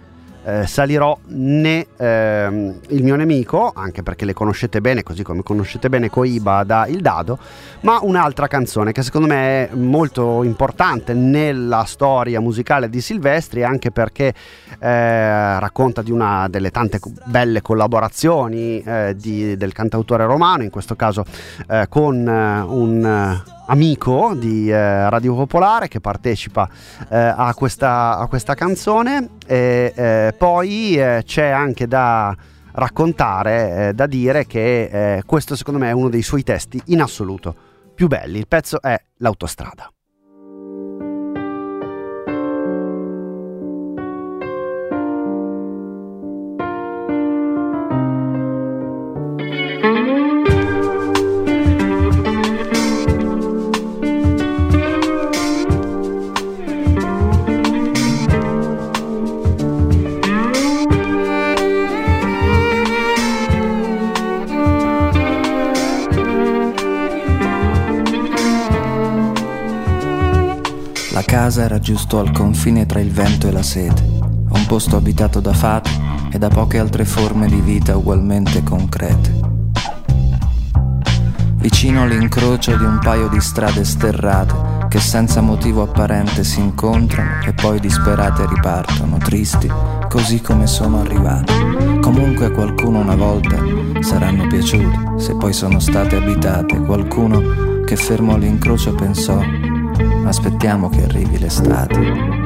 eh, 0.46 0.64
salirò 0.64 1.18
né 1.26 1.86
ehm, 1.96 2.74
il 2.90 3.02
mio 3.02 3.16
nemico, 3.16 3.72
anche 3.74 4.04
perché 4.04 4.24
le 4.24 4.32
conoscete 4.32 4.80
bene, 4.80 5.02
così 5.02 5.24
come 5.24 5.42
conoscete 5.42 5.88
bene 5.88 6.08
Coiba 6.08 6.62
da 6.62 6.86
Il 6.86 7.00
Dado, 7.00 7.36
ma 7.80 7.98
un'altra 8.00 8.46
canzone 8.46 8.92
che 8.92 9.02
secondo 9.02 9.26
me 9.26 9.68
è 9.68 9.74
molto 9.74 10.44
importante 10.44 11.14
nella 11.14 11.82
storia 11.84 12.40
musicale 12.40 12.88
di 12.88 13.00
Silvestri, 13.00 13.64
anche 13.64 13.90
perché 13.90 14.32
eh, 14.78 15.58
racconta 15.58 16.00
di 16.02 16.12
una 16.12 16.46
delle 16.48 16.70
tante 16.70 17.00
belle 17.24 17.60
collaborazioni 17.60 18.80
eh, 18.82 19.16
di, 19.16 19.56
del 19.56 19.72
cantautore 19.72 20.26
romano, 20.26 20.62
in 20.62 20.70
questo 20.70 20.94
caso 20.94 21.24
eh, 21.68 21.86
con 21.88 22.26
eh, 22.26 22.60
un 22.60 23.42
amico 23.66 24.34
di 24.34 24.70
eh, 24.70 25.08
Radio 25.08 25.34
Popolare 25.34 25.88
che 25.88 26.00
partecipa 26.00 26.68
eh, 27.08 27.16
a, 27.16 27.52
questa, 27.54 28.18
a, 28.18 28.26
questa, 28.26 28.54
canzone 28.54 29.30
e 29.46 29.92
eh, 29.94 30.34
poi 30.36 30.96
eh, 30.96 31.22
c'è 31.24 31.48
anche 31.48 31.86
da 31.86 32.34
raccontare, 32.72 33.88
eh, 33.88 33.92
da 33.94 34.06
dire 34.06 34.46
che 34.46 35.16
eh, 35.16 35.22
questo 35.24 35.56
secondo 35.56 35.80
me 35.80 35.88
è 35.88 35.92
uno 35.92 36.08
dei 36.08 36.22
suoi 36.22 36.42
testi 36.42 36.80
in 36.86 37.00
assoluto 37.00 37.54
più 37.94 38.06
belli. 38.06 38.38
Il 38.38 38.48
pezzo 38.48 38.80
è 38.80 39.00
L'autostrada. 39.18 39.90
Casa 71.26 71.64
era 71.64 71.80
giusto 71.80 72.20
al 72.20 72.30
confine 72.30 72.86
tra 72.86 73.00
il 73.00 73.10
vento 73.10 73.48
e 73.48 73.50
la 73.50 73.64
sete, 73.64 74.00
un 74.00 74.64
posto 74.68 74.96
abitato 74.96 75.40
da 75.40 75.52
fate 75.52 75.90
e 76.30 76.38
da 76.38 76.46
poche 76.46 76.78
altre 76.78 77.04
forme 77.04 77.48
di 77.48 77.60
vita 77.60 77.96
ugualmente 77.96 78.62
concrete. 78.62 79.34
Vicino 81.56 82.04
all'incrocio 82.04 82.76
di 82.76 82.84
un 82.84 83.00
paio 83.02 83.26
di 83.28 83.40
strade 83.40 83.84
sterrate 83.84 84.86
che 84.88 85.00
senza 85.00 85.40
motivo 85.40 85.82
apparente 85.82 86.44
si 86.44 86.60
incontrano 86.60 87.42
e 87.44 87.52
poi 87.52 87.80
disperate 87.80 88.46
ripartono, 88.46 89.18
tristi, 89.18 89.68
così 90.08 90.40
come 90.40 90.68
sono 90.68 91.00
arrivate. 91.00 91.98
Comunque 92.00 92.46
a 92.46 92.50
qualcuno 92.52 93.00
una 93.00 93.16
volta 93.16 93.56
saranno 93.98 94.46
piaciute, 94.46 95.18
se 95.18 95.34
poi 95.34 95.52
sono 95.52 95.80
state 95.80 96.14
abitate, 96.14 96.80
qualcuno 96.82 97.84
che 97.84 97.96
fermo 97.96 98.34
all'incrocio 98.34 98.94
pensò 98.94 99.74
Aspettiamo 100.24 100.88
che 100.88 101.04
arrivi 101.04 101.38
l'estate. 101.38 102.44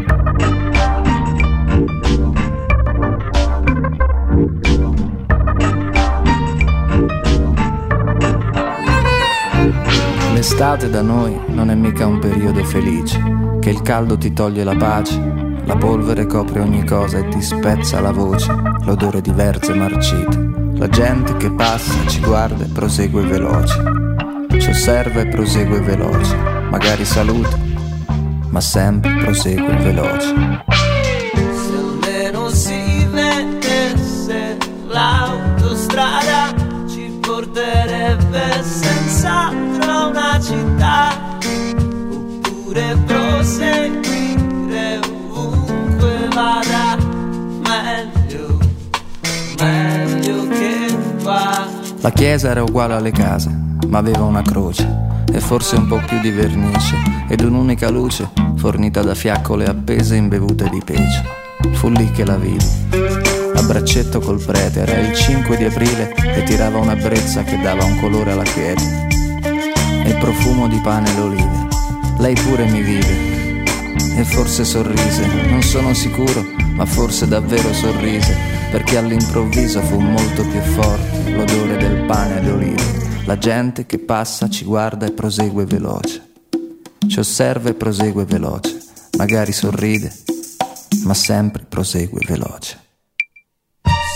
L'estate 10.33 10.89
da 10.89 11.03
noi 11.03 11.39
non 11.49 11.71
è 11.71 11.75
mica 11.75 12.07
un 12.07 12.19
periodo 12.19 12.65
felice, 12.65 13.21
che 13.61 13.71
il 13.71 13.83
caldo 13.83 14.17
ti 14.17 14.33
toglie 14.33 14.65
la 14.65 14.75
pace, 14.75 15.19
la 15.65 15.77
polvere 15.77 16.27
copre 16.27 16.61
ogni 16.61 16.85
cosa 16.85 17.19
e 17.19 17.29
ti 17.29 17.43
spezza 17.43 18.01
la 18.01 18.11
voce, 18.11 18.51
l'odore 18.85 19.21
di 19.21 19.31
verze 19.33 19.75
marcite. 19.75 20.49
La 20.75 20.89
gente 20.89 21.37
che 21.37 21.53
passa 21.53 22.07
ci 22.07 22.21
guarda 22.21 22.65
e 22.65 22.69
prosegue 22.69 23.23
veloce, 23.23 23.83
ci 24.59 24.71
osserva 24.71 25.21
e 25.21 25.27
prosegue 25.27 25.81
veloce, 25.81 26.50
magari 26.71 27.05
saluta 27.05 27.71
ma 28.51 28.61
sempre 28.61 29.15
prosegue 29.15 29.77
veloce. 29.77 30.35
Se 30.67 31.77
almeno 31.77 32.49
si 32.51 33.07
vedesse 33.11 34.59
l'autostrada 34.89 36.53
ci 36.89 37.17
porterebbe 37.21 38.63
senz'altro 38.63 40.09
una 40.09 40.41
città, 40.41 41.39
oppure 42.11 42.97
proseguire 43.07 44.99
ovunque 45.31 46.29
vada, 46.35 46.97
meglio, 47.63 48.59
meglio 49.59 50.49
che 50.49 50.97
qua. 51.23 51.69
La 52.01 52.11
chiesa 52.11 52.51
era 52.51 52.63
uguale 52.63 52.95
alle 52.95 53.13
case, 53.13 53.49
ma 53.87 53.99
aveva 53.99 54.25
una 54.25 54.43
croce 54.43 55.10
e 55.33 55.41
forse 55.41 55.77
un 55.77 55.87
po' 55.87 56.01
più 56.07 56.21
di 56.21 56.31
vernice 56.31 56.97
ed 57.29 57.43
un'unica 57.43 57.89
luce 57.91 58.29
fornita 58.57 59.03
da 59.03 59.15
fiaccole 59.15 59.65
appese 59.65 60.17
imbevute 60.17 60.69
di 60.69 60.83
pece. 60.85 61.25
Fu 61.73 61.89
lì 61.89 62.11
che 62.11 62.25
la 62.25 62.37
vidi. 62.37 62.67
A 63.55 63.63
braccetto 63.63 64.21
col 64.21 64.43
prete, 64.43 64.81
era 64.81 64.99
il 64.99 65.15
5 65.15 65.57
di 65.57 65.65
aprile 65.65 66.15
e 66.15 66.43
tirava 66.43 66.79
una 66.79 66.95
brezza 66.95 67.43
che 67.43 67.59
dava 67.61 67.85
un 67.85 67.99
colore 67.99 68.33
alla 68.33 68.43
quiete. 68.43 69.09
E 70.05 70.15
profumo 70.21 70.69
di 70.69 70.79
pane 70.83 71.11
e 71.11 71.17
l'olive. 71.17 71.69
Lei 72.19 72.35
pure 72.35 72.67
mi 72.67 72.83
vide. 72.83 73.65
E 74.17 74.25
forse 74.25 74.65
sorrise, 74.65 75.27
non 75.49 75.63
sono 75.63 75.95
sicuro, 75.95 76.45
ma 76.75 76.85
forse 76.85 77.27
davvero 77.27 77.73
sorrise, 77.73 78.37
perché 78.71 78.99
all'improvviso 78.99 79.81
fu 79.81 79.99
molto 80.01 80.43
più 80.43 80.61
forte 80.61 81.33
l'odore 81.33 81.77
del 81.79 82.05
pane 82.05 82.41
e 82.41 82.43
d'olive. 82.43 83.00
La 83.31 83.39
gente 83.39 83.87
che 83.87 84.01
passa 84.01 84.51
ci 84.51 84.65
guarda 84.65 85.07
e 85.07 85.13
prosegue 85.13 85.65
veloce. 85.65 86.33
Ci 87.07 87.21
osserva 87.21 87.69
e 87.69 87.75
prosegue 87.75 88.25
veloce. 88.25 88.83
Magari 89.19 89.53
sorride, 89.53 90.13
ma 91.05 91.15
sempre 91.15 91.63
prosegue 91.63 92.23
veloce. 92.27 92.87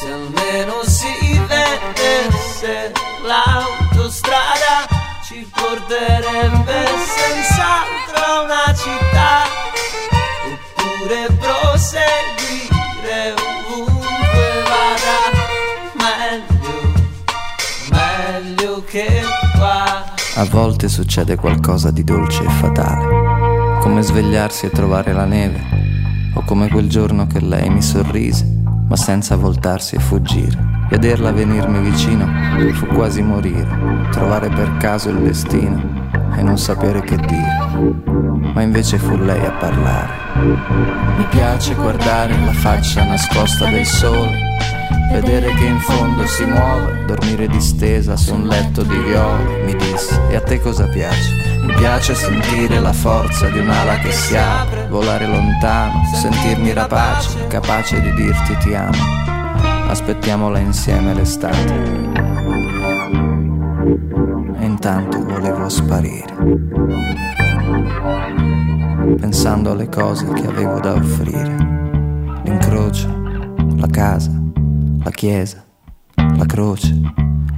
Se 0.01 0.11
almeno 0.11 0.83
si 0.83 1.07
vedesse 1.47 2.91
l'autostrada 3.23 4.89
ci 5.23 5.49
porterebbe 5.49 6.85
senz'altro 7.15 8.19
a 8.21 8.43
una 8.43 8.75
città. 8.75 9.45
Oppure 10.75 11.27
proseguire 11.39 12.43
A 20.37 20.45
volte 20.47 20.89
succede 20.89 21.37
qualcosa 21.37 21.93
di 21.93 22.03
dolce 22.03 22.43
e 22.43 22.49
fatale, 22.49 23.78
come 23.80 24.03
svegliarsi 24.03 24.66
e 24.66 24.70
trovare 24.70 25.12
la 25.12 25.26
neve, 25.26 25.61
o 26.35 26.43
come 26.43 26.68
quel 26.68 26.89
giorno 26.89 27.28
che 27.28 27.39
lei 27.39 27.70
mi 27.70 27.80
sorrise, 27.80 28.45
ma 28.89 28.97
senza 28.97 29.37
voltarsi 29.37 29.95
e 29.95 30.01
fuggire. 30.01 30.89
Vederla 30.91 31.30
venirmi 31.30 31.89
vicino 31.89 32.26
fu 32.72 32.87
quasi 32.87 33.22
morire, 33.22 34.09
trovare 34.11 34.49
per 34.49 34.76
caso 34.78 35.09
il 35.11 35.20
destino 35.20 35.80
e 36.37 36.43
non 36.43 36.59
sapere 36.59 37.01
che 37.03 37.16
dire. 37.16 38.53
Ma 38.53 38.61
invece 38.61 38.99
fu 38.99 39.16
lei 39.16 39.47
a 39.47 39.53
parlare. 39.53 40.12
Mi 41.16 41.26
piace 41.30 41.76
guardare 41.76 42.37
la 42.45 42.53
faccia 42.53 43.05
nascosta 43.05 43.70
del 43.70 43.87
sole 43.87 44.55
Vedere 45.12 45.55
che 45.55 45.64
in 45.64 45.78
fondo 45.78 46.26
si 46.26 46.44
muove, 46.44 47.05
dormire 47.07 47.46
distesa 47.46 48.16
su 48.16 48.34
un 48.34 48.46
letto 48.46 48.82
di 48.82 48.96
viole, 48.96 49.64
mi 49.64 49.76
disse, 49.76 50.20
e 50.28 50.36
a 50.36 50.40
te 50.40 50.61
cosa 50.61 50.88
piace? 50.88 51.59
Mi 51.61 51.72
piace 51.74 52.14
sentire 52.14 52.80
la 52.80 52.92
forza 52.92 53.48
di 53.48 53.59
un'ala 53.59 53.98
che 53.98 54.11
si 54.11 54.36
apre, 54.36 54.88
volare 54.88 55.26
lontano, 55.26 56.02
sentirmi 56.14 56.72
rapace, 56.72 57.46
capace 57.46 58.00
di 58.00 58.12
dirti 58.14 58.57
ti 58.59 58.74
amo. 58.74 58.96
Aspettiamola 59.88 60.59
insieme 60.59 61.14
l'estate. 61.14 61.72
E 64.59 64.64
intanto 64.64 65.24
volevo 65.24 65.68
sparire, 65.68 66.34
pensando 69.20 69.70
alle 69.70 69.88
cose 69.88 70.26
che 70.32 70.46
avevo 70.46 70.80
da 70.80 70.94
offrire 70.94 71.57
l'incrocio, 72.44 73.09
la 73.76 73.86
casa, 73.86 74.30
la 75.05 75.11
chiesa, 75.11 75.62
la 76.14 76.46
croce, 76.46 76.98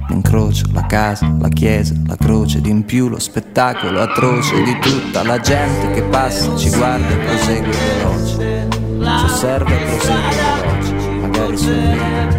l'incrocio, 0.09 0.65
la 0.73 0.85
casa, 0.85 1.33
la 1.39 1.47
chiesa, 1.47 1.95
la 2.05 2.17
croce, 2.17 2.59
di 2.59 2.69
in 2.69 2.83
più 2.83 3.07
lo 3.07 3.19
spettacolo 3.19 4.01
atroce 4.01 4.61
di 4.63 4.77
tutta 4.79 5.23
la 5.23 5.39
gente 5.39 5.91
che 5.91 6.03
passa, 6.03 6.53
ci 6.57 6.69
guarda 6.69 7.07
e 7.07 7.15
prosegue 7.15 7.71
veloce, 7.71 8.67
ci 8.69 9.23
osserva 9.23 9.69
e 9.69 9.85
prosegue 9.85 10.35
veloce, 10.59 10.93
magari 11.21 11.57
sorride, 11.57 12.37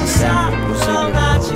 ma 0.00 0.04
sempre 0.04 0.60
prosegue 0.66 1.10
veloce, 1.12 1.54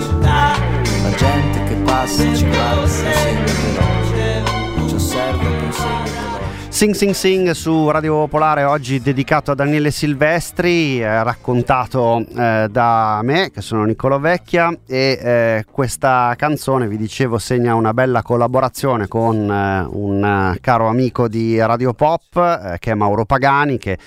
la 1.03 1.15
gente 1.17 1.65
che 1.65 1.75
passa, 1.85 2.35
ci 2.35 2.47
guarda 2.47 2.81
e 2.81 2.87
prosegue 2.87 3.45
veloce, 3.45 4.89
ci 4.89 4.95
osserva 4.95 5.43
e 5.43 5.57
prosegue 5.57 6.09
veloce. 6.09 6.30
Sing 6.71 6.95
Sing 6.95 7.13
Sing 7.13 7.51
su 7.51 7.91
Radio 7.91 8.15
Popolare 8.15 8.63
oggi 8.63 9.01
dedicato 9.01 9.51
a 9.51 9.55
Daniele 9.57 9.91
Silvestri, 9.91 11.01
eh, 11.01 11.25
raccontato 11.25 12.25
eh, 12.25 12.69
da 12.71 13.21
me 13.25 13.51
che 13.51 13.61
sono 13.61 13.85
Niccolo 13.85 14.21
Vecchia 14.21 14.73
e 14.87 15.19
eh, 15.21 15.65
questa 15.69 16.33
canzone 16.39 16.87
vi 16.87 16.97
dicevo 16.97 17.39
segna 17.39 17.75
una 17.75 17.93
bella 17.93 18.23
collaborazione 18.23 19.09
con 19.09 19.51
eh, 19.51 19.89
un 19.91 20.57
caro 20.61 20.87
amico 20.87 21.27
di 21.27 21.59
Radio 21.59 21.93
Pop 21.93 22.37
eh, 22.37 22.77
che 22.79 22.93
è 22.93 22.95
Mauro 22.95 23.25
Pagani 23.25 23.77
che 23.77 23.99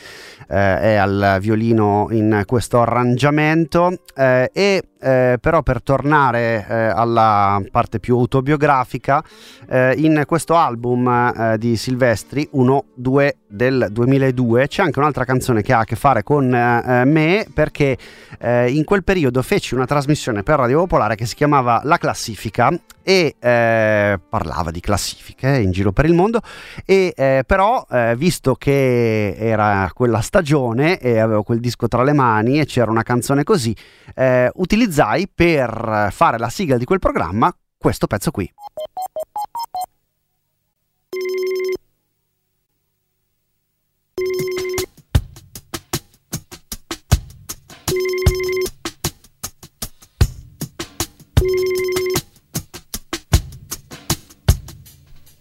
eh, 0.47 0.79
è 0.79 0.95
al 0.95 1.37
violino 1.39 2.07
in 2.11 2.43
questo 2.45 2.81
arrangiamento. 2.81 3.97
E 4.15 4.83
eh, 5.03 5.37
però 5.39 5.61
per 5.61 5.83
tornare 5.83 6.65
eh, 6.67 6.73
alla 6.73 7.61
parte 7.69 7.99
più 7.99 8.17
autobiografica, 8.17 9.21
eh, 9.67 9.93
in 9.97 10.23
questo 10.25 10.55
album 10.55 11.07
eh, 11.07 11.57
di 11.57 11.75
Silvestri, 11.75 12.49
1-2 12.53 13.29
del 13.47 13.87
2002, 13.91 14.67
c'è 14.67 14.81
anche 14.81 14.99
un'altra 14.99 15.25
canzone 15.25 15.61
che 15.61 15.73
ha 15.73 15.79
a 15.79 15.83
che 15.83 15.95
fare 15.95 16.23
con 16.23 16.53
eh, 16.53 17.03
me 17.05 17.45
perché 17.53 17.97
eh, 18.39 18.71
in 18.71 18.85
quel 18.85 19.03
periodo 19.03 19.41
feci 19.41 19.75
una 19.75 19.85
trasmissione 19.85 20.41
per 20.41 20.59
Radio 20.59 20.79
Popolare 20.79 21.15
che 21.15 21.25
si 21.25 21.35
chiamava 21.35 21.81
La 21.83 21.97
Classifica 21.97 22.71
e 23.03 23.35
eh, 23.37 24.19
parlava 24.29 24.71
di 24.71 24.79
classifiche 24.79 25.57
in 25.57 25.71
giro 25.71 25.91
per 25.91 26.05
il 26.05 26.13
mondo 26.13 26.39
e 26.85 27.13
eh, 27.15 27.43
però 27.45 27.85
eh, 27.91 28.15
visto 28.15 28.55
che 28.55 29.35
era 29.37 29.91
quella 29.93 30.21
stagione 30.33 30.97
e 30.97 31.19
avevo 31.19 31.43
quel 31.43 31.59
disco 31.59 31.87
tra 31.87 32.01
le 32.01 32.11
mani 32.11 32.59
e 32.59 32.65
c'era 32.65 32.89
una 32.89 33.03
canzone 33.03 33.43
così 33.43 33.75
eh, 34.15 34.49
utilizzai 34.55 35.29
per 35.31 36.07
fare 36.09 36.39
la 36.39 36.49
sigla 36.49 36.77
di 36.77 36.85
quel 36.85 36.97
programma 36.97 37.55
questo 37.77 38.07
pezzo 38.07 38.31
qui. 38.31 38.51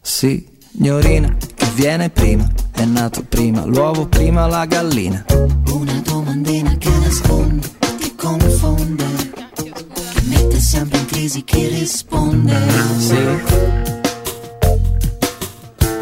Signorina, 0.03 1.37
che 1.73 1.81
viene 1.81 2.11
prima? 2.11 2.47
È 2.73 2.85
nato 2.85 3.25
prima 3.29 3.65
l'uovo, 3.65 4.07
prima 4.07 4.47
la 4.47 4.65
gallina. 4.67 5.25
Una 5.71 6.01
domandina 6.05 6.77
che 6.77 6.91
nasconde, 6.91 7.67
ti 7.99 8.15
confonde. 8.15 9.05
Che 9.55 10.23
mette 10.25 10.61
sempre 10.61 10.99
in 10.99 11.07
crisi 11.07 11.43
chi 11.45 11.67
risponde. 11.69 12.57
Sì. 12.99 13.17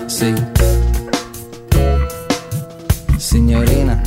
Sì. 0.06 0.34
Signorina. 3.16 4.02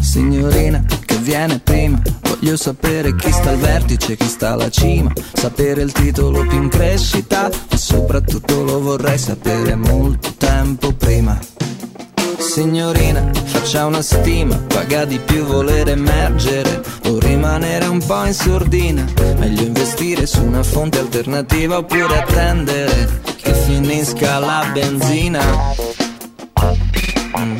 Signorina, 0.00 0.84
che 0.86 1.01
viene 1.22 1.58
prima? 1.60 2.02
Voglio 2.20 2.56
sapere 2.56 3.14
chi 3.14 3.30
sta 3.30 3.50
al 3.50 3.56
vertice, 3.56 4.16
chi 4.16 4.26
sta 4.26 4.52
alla 4.52 4.68
cima, 4.68 5.12
sapere 5.32 5.82
il 5.82 5.92
titolo 5.92 6.44
più 6.46 6.60
in 6.60 6.68
crescita, 6.68 7.48
ma 7.70 7.76
soprattutto 7.76 8.62
lo 8.62 8.80
vorrei 8.80 9.18
sapere 9.18 9.74
molto 9.76 10.34
tempo 10.36 10.92
prima. 10.92 11.38
Signorina, 12.38 13.30
faccia 13.44 13.86
una 13.86 14.02
stima, 14.02 14.56
paga 14.66 15.04
di 15.04 15.18
più 15.18 15.44
voler 15.44 15.88
emergere 15.88 16.82
o 17.06 17.18
rimanere 17.20 17.86
un 17.86 18.04
po' 18.04 18.24
in 18.24 18.34
sordina. 18.34 19.06
Meglio 19.38 19.62
investire 19.62 20.26
su 20.26 20.42
una 20.42 20.62
fonte 20.62 20.98
alternativa 20.98 21.78
oppure 21.78 22.18
attendere 22.18 23.20
che 23.36 23.54
finisca 23.54 24.38
la 24.38 24.68
benzina. 24.72 25.40
Mm, 27.38 27.56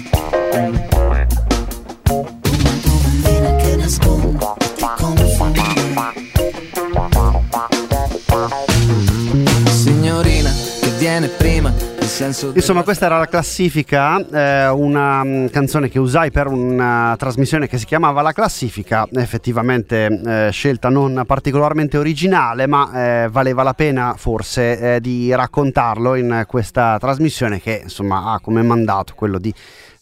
mm. 0.59 0.92
Viene 11.03 11.27
prima, 11.27 11.73
Insomma, 12.55 12.85
questa 12.85 13.07
era 13.07 13.19
la 13.19 13.27
classifica, 13.27 14.25
eh, 14.29 14.69
una 14.69 15.25
mm, 15.25 15.47
canzone 15.47 15.89
che 15.89 15.99
usai 15.99 16.31
per 16.31 16.47
una 16.47 17.17
trasmissione 17.19 17.67
che 17.67 17.77
si 17.77 17.87
chiamava 17.87 18.23
La 18.23 18.33
Classifica, 18.33 19.09
effettivamente 19.13 20.07
eh, 20.07 20.51
scelta 20.53 20.91
non 20.91 21.25
particolarmente 21.27 21.99
originale, 21.99 22.69
ma 22.69 23.25
eh, 23.25 23.29
valeva 23.29 23.65
la 23.65 23.75
pena 23.75 24.15
forse 24.17 24.95
eh, 24.97 25.01
di 25.01 25.35
raccontarlo 25.35 26.15
in 26.15 26.45
questa 26.47 26.99
trasmissione 27.01 27.61
che 27.61 27.81
insomma 27.83 28.33
ha 28.33 28.41
come 28.41 28.63
mandato 28.63 29.15
quello 29.17 29.39
di 29.39 29.53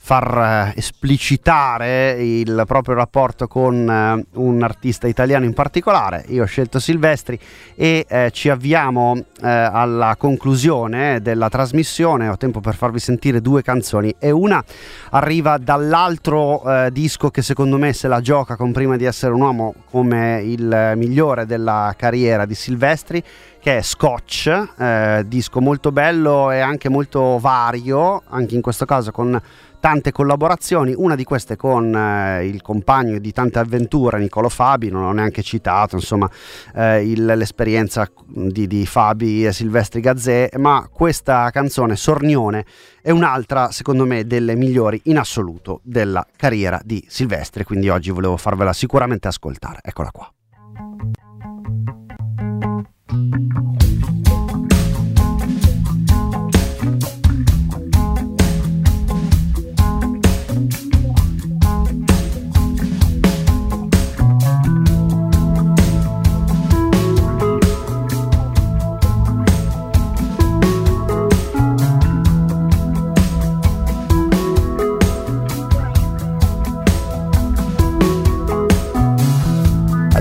far 0.03 0.73
eh, 0.75 0.79
esplicitare 0.79 2.13
il 2.23 2.65
proprio 2.67 2.95
rapporto 2.95 3.47
con 3.47 3.89
eh, 3.89 4.25
un 4.39 4.63
artista 4.63 5.07
italiano 5.07 5.45
in 5.45 5.53
particolare. 5.53 6.25
Io 6.29 6.43
ho 6.43 6.47
scelto 6.47 6.81
Silvestri 6.81 7.39
e 7.77 8.07
eh, 8.09 8.31
ci 8.33 8.49
avviamo 8.49 9.15
eh, 9.17 9.49
alla 9.49 10.17
conclusione 10.17 11.21
della 11.21 11.51
trasmissione. 11.51 12.29
Ho 12.29 12.39
tempo 12.39 12.61
per 12.61 12.75
farvi 12.75 12.99
sentire 12.99 13.43
due 13.43 13.63
canzoni 13.63 14.13
e 14.19 14.31
una 14.31 14.65
arriva 15.11 15.59
dall'altro 15.59 16.63
eh, 16.65 16.91
disco 16.91 17.31
che 17.31 17.43
secondo 17.43 17.77
me 17.77 17.93
se 17.93 18.09
la 18.09 18.21
gioca 18.21 18.57
con 18.57 18.73
Prima 18.73 18.97
di 18.97 19.05
essere 19.05 19.35
un 19.35 19.43
uomo 19.43 19.75
come 19.91 20.41
il 20.43 20.95
migliore 20.97 21.45
della 21.45 21.93
carriera 21.97 22.47
di 22.47 22.55
Silvestri 22.55 23.23
che 23.61 23.77
è 23.77 23.83
Scotch, 23.83 24.47
eh, 24.79 25.23
disco 25.27 25.61
molto 25.61 25.93
bello 25.93 26.51
e 26.51 26.61
anche 26.61 26.89
molto 26.89 27.39
vario, 27.39 28.23
anche 28.29 28.55
in 28.55 28.63
questo 28.63 28.87
caso 28.87 29.11
con 29.11 29.39
tante 29.81 30.13
collaborazioni, 30.13 30.93
una 30.97 31.15
di 31.15 31.25
queste 31.25 31.57
con 31.57 31.95
eh, 31.95 32.47
il 32.47 32.63
compagno 32.63 33.19
di 33.19 33.33
tante 33.33 33.59
avventure 33.59 34.19
Nicolo 34.19 34.49
Fabi, 34.49 34.91
non 34.91 35.03
ho 35.03 35.13
neanche 35.13 35.43
citato 35.43 35.97
insomma 35.97 36.31
eh, 36.75 37.11
il- 37.11 37.25
l'esperienza 37.25 38.09
di, 38.27 38.67
di 38.67 38.87
Fabi 38.87 39.47
e 39.47 39.53
Silvestri 39.53 40.01
Gazzè, 40.01 40.51
ma 40.59 40.89
questa 40.93 41.51
canzone 41.51 41.97
Sornione 41.97 42.65
è 43.03 43.11
un'altra 43.11 43.71
secondo 43.71 44.05
me 44.05 44.27
delle 44.27 44.55
migliori 44.55 45.01
in 45.05 45.19
assoluto 45.19 45.81
della 45.83 46.25
carriera 46.37 46.81
di 46.85 47.03
Silvestri, 47.09 47.65
quindi 47.65 47.89
oggi 47.89 48.11
volevo 48.11 48.37
farvela 48.37 48.73
sicuramente 48.73 49.29
ascoltare, 49.29 49.79
eccola 49.83 50.11
qua. 50.13 50.31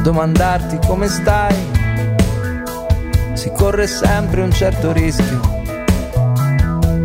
Domandarti 0.10 0.80
come 0.88 1.08
stai. 1.08 1.56
Si 3.34 3.52
corre 3.52 3.86
sempre 3.86 4.42
un 4.42 4.52
certo 4.52 4.92
rischio, 4.92 5.40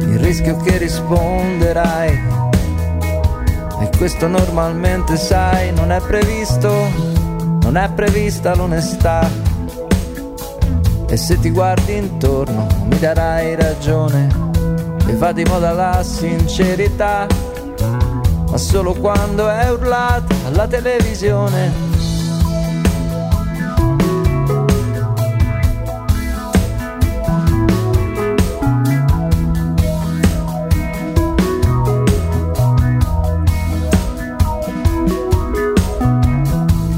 il 0.01 0.19
rischio 0.19 0.57
che 0.57 0.79
risponderai. 0.79 2.23
E 3.81 3.91
questo 3.99 4.27
normalmente 4.27 5.19
sai, 5.19 5.71
non 5.75 5.93
è 5.93 6.01
previsto, 6.01 6.73
non 7.61 7.77
è 7.77 7.91
prevista 7.91 8.55
l'onestà. 8.55 9.29
E 11.07 11.17
se 11.19 11.39
ti 11.39 11.51
guardi 11.51 11.97
intorno 11.97 12.67
mi 12.87 12.99
darai 12.99 13.55
ragione 13.55 14.29
e 15.07 15.15
va 15.15 15.33
di 15.33 15.45
moda 15.45 15.73
la 15.73 16.03
sincerità, 16.03 17.27
ma 18.49 18.57
solo 18.57 18.95
quando 18.95 19.47
è 19.51 19.71
urlata 19.71 20.35
alla 20.47 20.67
televisione. 20.67 21.94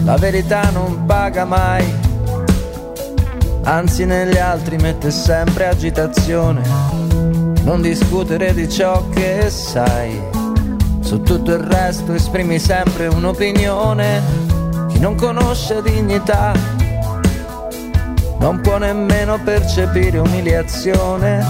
La 0.06 0.16
verità 0.16 0.70
non 0.70 1.04
paga 1.04 1.44
mai, 1.44 1.84
anzi 3.64 4.04
negli 4.04 4.36
altri 4.36 4.76
mette 4.76 5.10
sempre 5.10 5.66
agitazione. 5.66 6.62
Non 7.62 7.82
discutere 7.82 8.54
di 8.54 8.68
ciò 8.68 9.08
che 9.08 9.50
sai, 9.50 10.16
su 11.00 11.22
tutto 11.22 11.54
il 11.54 11.58
resto 11.58 12.12
esprimi 12.12 12.60
sempre 12.60 13.08
un'opinione. 13.08 14.22
Chi 14.86 15.00
non 15.00 15.16
conosce 15.16 15.82
dignità 15.82 16.52
non 18.38 18.60
può 18.60 18.78
nemmeno 18.78 19.40
percepire 19.42 20.18
umiliazione. 20.18 21.44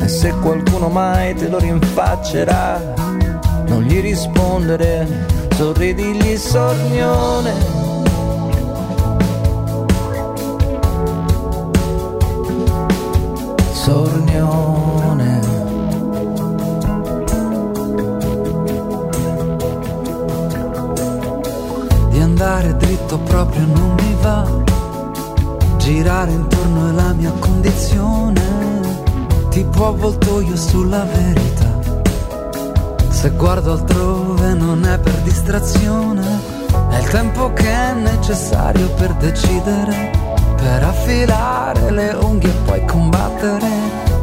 E 0.00 0.08
se 0.08 0.34
qualcuno 0.40 0.88
mai 0.88 1.32
te 1.36 1.46
lo 1.46 1.60
rinfaccerà, 1.60 2.92
non 3.68 3.82
gli 3.82 4.00
rispondere, 4.00 5.06
sorridigli 5.54 6.36
sornione. 6.36 7.83
Sornione. 13.84 15.40
Di 22.08 22.18
andare 22.18 22.76
dritto 22.78 23.18
proprio 23.18 23.66
non 23.66 23.94
mi 24.00 24.16
va. 24.22 24.48
Girare 25.76 26.30
intorno 26.30 26.88
è 26.88 26.92
la 26.92 27.12
mia 27.12 27.32
condizione. 27.32 28.40
Tipo 29.50 29.88
avvoltoio 29.88 30.56
sulla 30.56 31.04
verità. 31.04 31.78
Se 33.10 33.28
guardo 33.32 33.72
altrove 33.72 34.54
non 34.54 34.86
è 34.86 34.98
per 34.98 35.16
distrazione. 35.16 36.22
È 36.88 36.96
il 37.00 37.08
tempo 37.10 37.52
che 37.52 37.70
è 37.70 37.92
necessario 37.92 38.88
per 38.92 39.12
decidere. 39.16 40.10
Per 40.56 40.82
affilare 40.82 41.53
le 41.90 42.10
unghie 42.20 42.50
e 42.50 42.54
poi 42.64 42.84
combattere. 42.86 43.68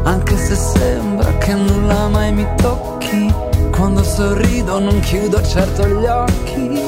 Anche 0.04 0.38
se 0.38 0.56
sembra 0.56 1.32
che 1.38 1.54
nulla 1.54 2.08
mai 2.08 2.32
mi 2.34 2.48
tocchi. 2.56 3.34
Quando 3.72 4.04
sorrido 4.04 4.80
non 4.80 5.00
chiudo 5.00 5.42
certo 5.42 5.88
gli 5.88 6.06
occhi. 6.06 6.82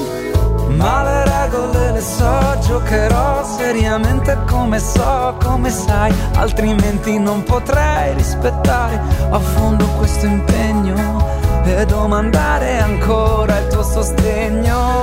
Ma 0.76 1.04
le 1.04 1.24
regole 1.24 1.92
le 1.92 2.02
so, 2.02 2.58
giocherò 2.68 3.44
seriamente 3.46 4.38
come 4.48 4.80
so, 4.80 5.36
come 5.44 5.70
sai, 5.70 6.12
altrimenti 6.36 7.20
non 7.20 7.44
potrei 7.44 8.14
rispettare 8.16 9.00
a 9.30 9.40
fondo 9.40 9.86
questo 9.98 10.26
impegno 10.26 11.24
e 11.64 11.86
domandare 11.86 12.80
ancora 12.80 13.60
il 13.60 13.68
tuo 13.68 13.84
sostegno. 13.84 15.03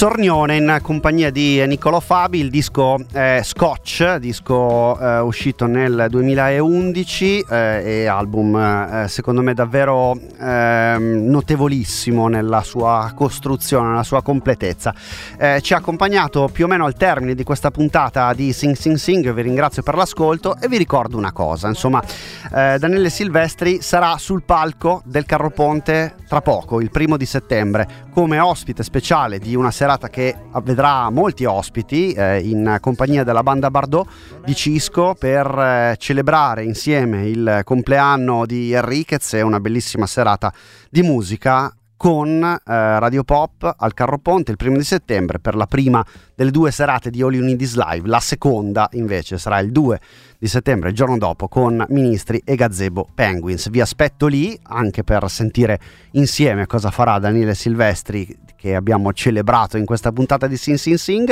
Sornione 0.05 0.57
in 0.57 0.81
compagnia 0.83 1.31
di 1.31 1.65
Niccolò 1.67 1.99
Fabi, 1.99 2.39
il 2.39 2.51
disco 2.51 2.99
eh, 3.15 3.41
Scotch, 3.43 4.17
disco 4.17 4.99
eh, 5.01 5.21
uscito 5.21 5.65
nel 5.65 6.09
2011 6.11 7.47
eh, 7.49 7.83
e 7.83 8.07
album 8.07 8.55
eh, 8.55 9.09
secondo 9.09 9.41
me 9.41 9.55
davvero 9.55 10.15
ehm, 10.39 11.25
notevolissimo 11.31 12.29
nella 12.29 12.63
sua 12.63 13.13
costruzione, 13.17 13.89
nella 13.89 14.03
sua 14.03 14.23
completezza. 14.23 14.95
Eh, 15.39 15.63
ci 15.63 15.73
ha 15.73 15.79
accompagnato 15.79 16.51
più 16.53 16.67
o 16.67 16.69
meno 16.69 16.85
al 16.85 16.97
termine 16.97 17.35
di 17.35 17.43
questa 17.43 17.71
puntata 17.71 18.35
di 18.35 18.53
Sing 18.53 18.77
Sing 18.77 18.97
Sing, 18.97 19.33
vi 19.33 19.41
ringrazio 19.41 19.83
per 19.83 19.95
l'ascolto 19.95 20.59
e 20.61 20.69
vi 20.69 20.77
ricordo 20.77 21.17
una 21.17 21.33
cosa, 21.33 21.69
insomma 21.69 22.03
Daniele 22.51 23.09
Silvestri 23.09 23.81
sarà 23.81 24.19
sul 24.19 24.43
palco 24.43 25.01
del 25.07 25.25
Carroponte 25.25 26.15
tra 26.29 26.43
poco, 26.43 26.81
il 26.81 26.91
primo 26.91 27.17
di 27.17 27.27
settembre, 27.27 27.89
come 28.13 28.39
ospite 28.39 28.83
speciale 28.83 29.39
di 29.39 29.57
una 29.57 29.71
serata 29.71 29.94
che 29.99 30.37
vedrà 30.63 31.11
molti 31.11 31.45
ospiti 31.45 32.13
eh, 32.13 32.41
in 32.41 32.79
compagnia 32.81 33.25
della 33.25 33.43
banda 33.43 33.71
Bardot 33.71 34.07
di 34.45 34.55
Cisco 34.55 35.15
per 35.19 35.47
eh, 35.47 35.97
celebrare 35.99 36.65
insieme 36.65 37.29
il 37.29 37.61
compleanno 37.65 38.47
di 38.47 38.73
Enriquez 38.73 39.35
e 39.35 39.43
una 39.43 39.61
bellissima 39.61 40.07
serata 40.07 40.53
di 40.91 41.03
musica 41.03 41.75
con 41.97 42.43
eh, 42.43 42.59
Radio 42.99 43.25
Pop 43.25 43.75
al 43.79 43.95
Carroponte 43.95 44.51
il 44.51 44.59
primo 44.59 44.77
di 44.77 44.85
settembre 44.85 45.39
per 45.39 45.55
la 45.55 45.67
prima 45.67 46.05
delle 46.35 46.51
due 46.51 46.71
serate 46.71 47.09
di 47.09 47.23
All 47.23 47.33
You 47.33 47.43
Need 47.43 47.61
Is 47.61 47.77
Live, 47.77 48.07
la 48.07 48.21
seconda 48.21 48.89
invece 48.93 49.39
sarà 49.39 49.59
il 49.61 49.73
2 49.73 50.01
di 50.39 50.47
settembre, 50.47 50.91
il 50.91 50.95
giorno 50.95 51.17
dopo, 51.17 51.49
con 51.49 51.83
Ministri 51.89 52.43
e 52.45 52.57
Gazebo 52.57 53.09
Penguins. 53.15 53.71
Vi 53.71 53.81
aspetto 53.81 54.27
lì 54.27 54.59
anche 54.65 55.03
per 55.03 55.31
sentire 55.31 55.81
insieme 56.13 56.67
cosa 56.67 56.91
farà 56.91 57.19
Daniele 57.19 57.55
Silvestri 57.55 58.37
che 58.65 58.75
abbiamo 58.75 59.13
celebrato 59.13 59.77
in 59.77 59.85
questa 59.85 60.11
puntata 60.11 60.47
di 60.47 60.57
Sin 60.57 60.79
Sin 60.79 60.97
Sing. 60.97 61.31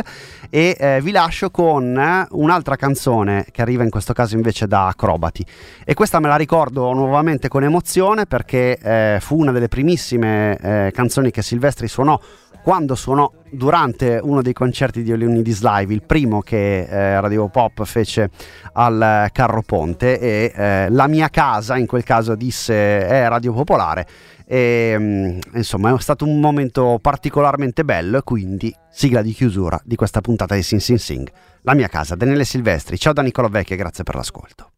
E 0.50 0.76
eh, 0.78 1.00
vi 1.00 1.12
lascio 1.12 1.50
con 1.50 2.26
un'altra 2.30 2.76
canzone 2.76 3.46
che 3.50 3.62
arriva 3.62 3.82
in 3.82 3.88
questo 3.88 4.12
caso 4.12 4.34
invece 4.34 4.66
da 4.66 4.88
Acrobati. 4.88 5.42
E 5.82 5.94
questa 5.94 6.20
me 6.20 6.28
la 6.28 6.36
ricordo 6.36 6.92
nuovamente 6.92 7.48
con 7.48 7.64
emozione 7.64 8.26
perché 8.26 8.76
eh, 8.76 9.18
fu 9.18 9.38
una 9.38 9.50
delle 9.50 9.68
primissime 9.68 10.58
eh, 10.58 10.90
canzoni 10.92 11.30
che 11.30 11.40
Silvestri 11.40 11.88
suonò 11.88 12.20
quando 12.62 12.94
suonò 12.94 13.28
durante 13.50 14.20
uno 14.22 14.40
dei 14.40 14.52
concerti 14.52 15.02
di 15.02 15.16
Leonidis 15.16 15.62
Live, 15.62 15.92
il 15.92 16.02
primo 16.02 16.42
che 16.42 16.82
eh, 16.82 17.20
Radio 17.20 17.48
Pop 17.48 17.82
fece 17.84 18.30
al 18.74 19.30
Carro 19.32 19.62
Ponte. 19.62 20.20
E 20.20 20.52
eh, 20.54 20.90
la 20.90 21.08
mia 21.08 21.28
casa 21.28 21.76
in 21.76 21.86
quel 21.86 22.04
caso 22.04 22.34
disse 22.34 22.74
è 22.74 23.26
Radio 23.26 23.52
Popolare 23.52 24.06
e 24.46 24.94
um, 24.96 25.38
insomma 25.54 25.94
è 25.94 26.00
stato 26.00 26.26
un 26.26 26.40
momento 26.40 26.98
particolarmente 27.00 27.84
bello 27.84 28.18
e 28.18 28.22
quindi 28.22 28.74
sigla 28.90 29.22
di 29.22 29.32
chiusura 29.32 29.80
di 29.84 29.96
questa 29.96 30.20
puntata 30.20 30.54
di 30.54 30.62
Sin 30.62 30.80
Sin 30.80 30.98
Sing. 30.98 31.30
La 31.62 31.74
mia 31.74 31.88
casa, 31.88 32.14
Daniele 32.14 32.44
Silvestri. 32.44 32.98
Ciao 32.98 33.12
da 33.12 33.22
Nicola 33.22 33.48
Vecchia, 33.48 33.76
grazie 33.76 34.04
per 34.04 34.14
l'ascolto. 34.16 34.71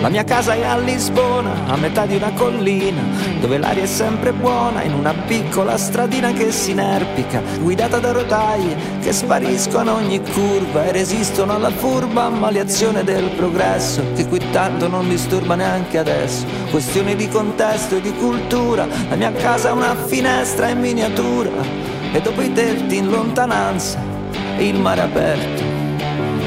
La 0.00 0.08
mia 0.10 0.24
casa 0.24 0.54
è 0.54 0.62
a 0.62 0.76
Lisbona, 0.76 1.66
a 1.66 1.76
metà 1.76 2.06
di 2.06 2.16
una 2.16 2.30
collina, 2.32 3.02
dove 3.40 3.58
l'aria 3.58 3.82
è 3.82 3.86
sempre 3.86 4.32
buona, 4.32 4.82
in 4.82 4.92
una 4.92 5.12
piccola 5.12 5.76
stradina 5.76 6.32
che 6.32 6.52
si 6.52 6.72
inerpica, 6.72 7.42
guidata 7.60 7.98
da 7.98 8.12
rotaie 8.12 8.76
che 9.00 9.12
spariscono 9.12 9.94
ogni 9.94 10.20
curva 10.20 10.84
e 10.84 10.92
resistono 10.92 11.54
alla 11.54 11.70
furba 11.70 12.24
ammaliazione 12.24 13.04
del 13.04 13.30
progresso, 13.30 14.02
che 14.14 14.26
qui 14.26 14.40
tanto 14.50 14.86
non 14.86 15.08
disturba 15.08 15.54
neanche 15.54 15.98
adesso. 15.98 16.44
Questioni 16.70 17.16
di 17.16 17.28
contesto 17.28 17.96
e 17.96 18.00
di 18.00 18.12
cultura, 18.14 18.86
la 19.08 19.16
mia 19.16 19.32
casa 19.32 19.70
è 19.70 19.72
una 19.72 19.96
finestra 20.06 20.68
in 20.68 20.78
miniatura, 20.78 21.50
e 22.12 22.20
dopo 22.20 22.42
i 22.42 22.52
tetti 22.52 22.96
in 22.96 23.08
lontananza, 23.08 23.98
il 24.58 24.78
mare 24.78 25.00
aperto. 25.00 25.75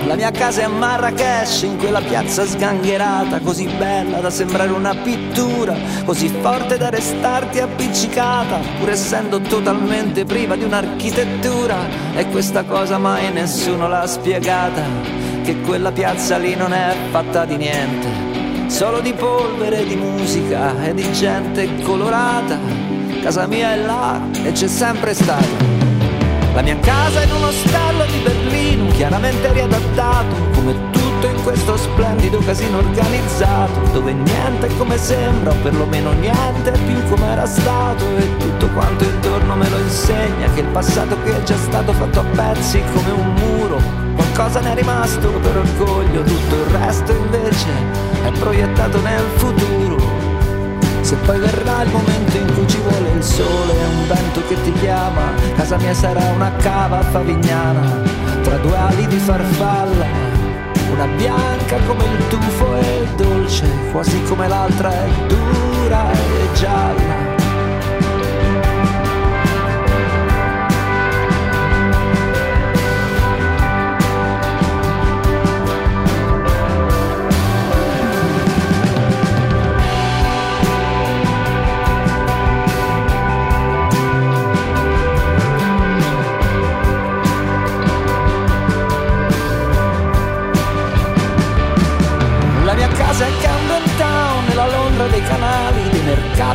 La 0.10 0.16
mia 0.16 0.32
casa 0.32 0.62
è 0.62 0.64
a 0.64 0.70
Marrakesh, 0.70 1.62
in 1.62 1.78
quella 1.78 2.02
piazza 2.02 2.44
sgangherata, 2.44 3.42
così 3.42 3.68
bella 3.78 4.18
da 4.18 4.32
sembrare 4.32 4.72
una 4.72 4.96
pittura, 4.96 5.76
così 6.04 6.30
forte 6.30 6.78
da 6.78 6.90
restarti 6.90 7.60
appiccicata, 7.60 8.58
pur 8.80 8.90
essendo 8.90 9.40
totalmente 9.40 10.26
priva 10.26 10.56
di 10.56 10.64
un'architettura. 10.64 11.78
E 12.16 12.28
questa 12.30 12.64
cosa 12.64 12.98
mai 12.98 13.32
nessuno 13.32 13.88
l'ha 13.88 14.08
spiegata, 14.08 14.82
che 15.44 15.62
quella 15.62 15.92
piazza 15.92 16.38
lì 16.38 16.56
non 16.56 16.74
è 16.74 16.96
fatta 17.12 17.46
di 17.46 17.58
niente, 17.58 18.68
solo 18.68 19.02
di 19.02 19.14
polvere, 19.14 19.86
di 19.86 19.96
musica 19.96 20.74
e 20.86 20.96
di 20.96 21.12
gente 21.12 21.84
colorata. 21.84 22.58
Casa 23.22 23.46
mia 23.46 23.74
è 23.74 23.78
là 23.78 24.20
e 24.44 24.54
c'è 24.54 24.68
sempre 24.68 25.14
stata. 25.14 25.79
La 26.54 26.62
mia 26.62 26.78
casa 26.80 27.22
in 27.22 27.32
uno 27.32 27.52
stallo 27.52 28.06
di 28.06 28.18
Berlino, 28.20 28.88
chiaramente 28.88 29.52
riadattato, 29.54 30.36
come 30.54 30.74
tutto 31.20 31.28
in 31.28 31.44
questo 31.44 31.76
splendido 31.78 32.40
casino 32.40 32.78
organizzato 32.78 33.82
Dove 33.92 34.14
niente 34.14 34.68
è 34.68 34.78
come 34.78 34.98
sembra 34.98 35.52
o 35.52 35.56
perlomeno 35.62 36.12
niente 36.14 36.72
è 36.72 36.78
più 36.80 37.04
come 37.10 37.32
era 37.32 37.46
stato 37.46 38.06
E 38.18 38.38
tutto 38.38 38.68
quanto 38.70 39.04
intorno 39.04 39.56
me 39.56 39.70
lo 39.70 39.78
insegna 39.80 40.52
Che 40.54 40.62
il 40.62 40.68
passato 40.68 41.22
che 41.24 41.38
è 41.38 41.44
già 41.44 41.58
stato 41.58 41.92
fatto 41.94 42.20
a 42.22 42.24
pezzi 42.24 42.82
come 42.94 43.12
un 43.12 43.34
muro 43.34 43.82
Qualcosa 44.16 44.62
ne 44.62 44.72
è 44.72 44.76
rimasto 44.76 45.30
per 45.30 45.58
orgoglio 45.58 46.24
Tutto 46.24 46.56
il 46.56 46.66
resto 46.78 47.12
invece 47.12 47.68
è 48.24 48.32
proiettato 48.32 49.02
nel 49.02 49.24
futuro 49.36 49.89
se 51.10 51.16
poi 51.26 51.40
verrà 51.40 51.82
il 51.82 51.90
momento 51.90 52.38
in 52.38 52.54
cui 52.54 52.68
ci 52.68 52.78
vuole 52.82 53.10
il 53.10 53.24
sole 53.24 53.74
e 53.74 53.86
un 53.86 54.08
vento 54.08 54.44
che 54.48 54.62
ti 54.62 54.72
chiama, 54.74 55.34
casa 55.56 55.76
mia 55.78 55.96
sarà 55.96 56.24
una 56.36 56.52
cava 56.58 57.02
favignana, 57.02 58.04
tra 58.44 58.58
due 58.58 58.78
ali 58.78 59.08
di 59.08 59.18
farfalla, 59.18 60.06
una 60.92 61.08
bianca 61.08 61.78
come 61.88 62.04
il 62.04 62.28
tufo 62.28 62.76
e 62.76 63.08
dolce, 63.16 63.66
quasi 63.92 64.22
come 64.26 64.48
l'altra 64.48 64.92
è 64.92 65.10
dura 65.26 66.12
e 66.12 66.54
gialla. 66.54 67.39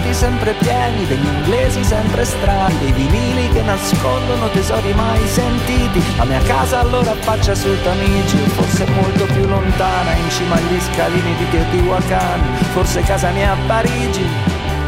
Mercati 0.04 0.14
sempre 0.14 0.52
pieni, 0.54 1.06
degli 1.06 1.24
inglesi 1.24 1.82
sempre 1.82 2.24
strani, 2.24 2.76
dei 2.78 2.92
vinili 2.92 3.48
che 3.50 3.62
nascondono 3.62 4.48
tesori 4.50 4.92
mai 4.92 5.26
sentiti. 5.26 6.02
La 6.16 6.24
mia 6.24 6.40
casa 6.40 6.80
allora 6.80 7.12
affaccia 7.12 7.54
sul 7.54 7.80
Tamigi, 7.82 8.36
forse 8.36 8.84
molto 8.90 9.24
più 9.26 9.46
lontana, 9.46 10.12
in 10.12 10.30
cima 10.30 10.56
agli 10.56 10.80
scalini 10.80 11.34
di 11.36 11.48
Teotihuacan, 11.50 12.40
forse 12.72 13.00
casa 13.02 13.30
mia 13.30 13.52
a 13.52 13.56
Parigi, 13.66 14.26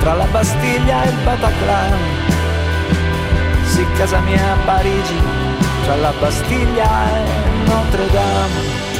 tra 0.00 0.14
la 0.14 0.26
Bastiglia 0.26 1.04
e 1.04 1.08
il 1.08 1.16
Bataclan. 1.24 1.98
Sì, 3.64 3.86
casa 3.96 4.20
mia 4.20 4.52
a 4.52 4.56
Parigi, 4.64 5.20
tra 5.84 5.96
la 5.96 6.12
Bastiglia 6.18 7.08
e 7.08 7.68
Notre 7.68 8.06
Dame. 8.10 8.95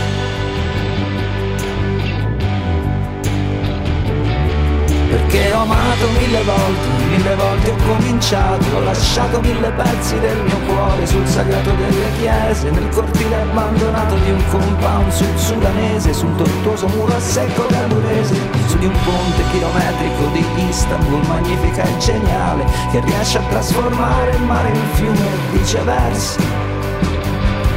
Perché 5.16 5.50
ho 5.50 5.62
amato 5.62 6.10
mille 6.10 6.42
volte, 6.42 6.88
mille 7.08 7.34
volte 7.36 7.70
ho 7.70 7.76
cominciato 7.86 8.76
Ho 8.76 8.80
lasciato 8.80 9.40
mille 9.40 9.70
pezzi 9.70 10.20
del 10.20 10.36
mio 10.42 10.58
cuore 10.66 11.06
sul 11.06 11.26
sagrato 11.26 11.70
delle 11.70 12.10
chiese 12.18 12.68
Nel 12.68 12.86
cortile 12.90 13.40
abbandonato 13.40 14.14
di 14.16 14.30
un 14.30 14.44
compound 14.50 15.10
sul 15.10 15.38
sudanese 15.38 16.12
Sul 16.12 16.36
tortuoso 16.36 16.86
muro 16.88 17.16
a 17.16 17.20
secco 17.20 17.64
gandurese 17.66 18.34
Su 18.66 18.76
di 18.76 18.84
un 18.84 18.96
ponte 19.04 19.42
chilometrico 19.52 20.26
di 20.32 20.68
Istanbul 20.68 21.26
Magnifica 21.26 21.82
e 21.82 21.96
geniale 21.96 22.66
Che 22.90 23.00
riesce 23.00 23.38
a 23.38 23.42
trasformare 23.48 24.32
il 24.32 24.42
mare 24.42 24.68
in 24.68 24.84
fiume 24.92 25.18
e 25.18 25.56
viceversa. 25.56 26.40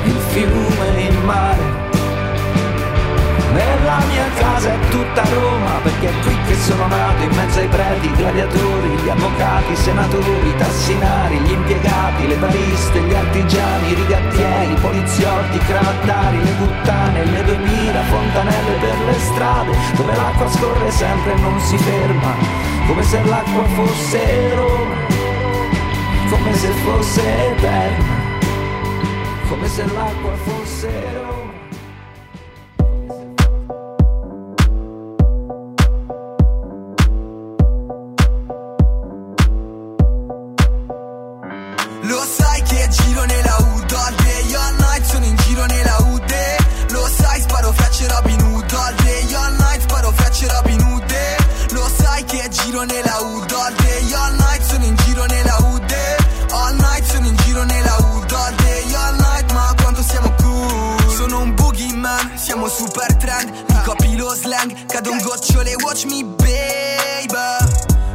Il 0.04 0.20
fiume 0.32 1.02
in 1.08 1.24
mare 1.24 1.89
nella 3.52 4.00
mia 4.08 4.26
casa 4.36 4.74
è 4.74 4.80
tutta 4.90 5.24
Roma, 5.34 5.80
perché 5.82 6.10
è 6.10 6.20
qui 6.22 6.38
che 6.48 6.56
sono 6.56 6.88
nato, 6.88 7.24
in 7.24 7.32
mezzo 7.36 7.60
ai 7.60 7.68
preti, 7.68 8.08
i 8.08 8.16
gladiatori, 8.16 8.90
gli 9.04 9.10
avvocati, 9.10 9.72
i 9.72 9.76
senatori, 9.76 10.48
i 10.48 10.56
tassinari, 10.58 11.38
gli 11.40 11.52
impiegati, 11.52 12.28
le 12.28 12.36
bariste, 12.36 13.02
gli 13.02 13.14
artigiani, 13.14 13.90
i 13.90 13.94
rigattieri, 13.96 14.72
i 14.72 14.80
poliziotti, 14.80 15.56
i 15.58 15.66
cravattari, 15.66 16.44
le 16.44 16.52
puttane, 16.52 17.26
le 17.26 17.44
duemila 17.44 18.02
fontanelle 18.04 18.74
per 18.80 18.98
le 19.06 19.20
strade, 19.20 19.72
dove 19.96 20.16
l'acqua 20.16 20.50
scorre 20.50 20.92
sempre 20.92 21.34
e 21.34 21.40
non 21.40 21.60
si 21.60 21.78
ferma, 21.78 22.34
come 22.88 23.04
se 23.04 23.24
l'acqua 23.24 23.64
fosse 23.76 24.56
Roma, 24.56 24.96
come 26.30 26.54
se 26.54 26.68
fosse 26.84 27.52
eterna, 27.52 28.18
come 29.50 29.68
se 29.68 29.86
l'acqua 29.86 30.32
fosse 30.44 30.90
Roma. 31.14 31.39
Super 62.70 63.16
trend 63.18 63.50
Mi 63.50 63.82
copi 63.84 64.16
lo 64.16 64.34
slang, 64.34 64.86
cado 64.86 65.12
un 65.12 65.20
gocciole 65.20 65.76
Watch 65.84 66.06
me 66.06 66.24
baby. 66.24 67.28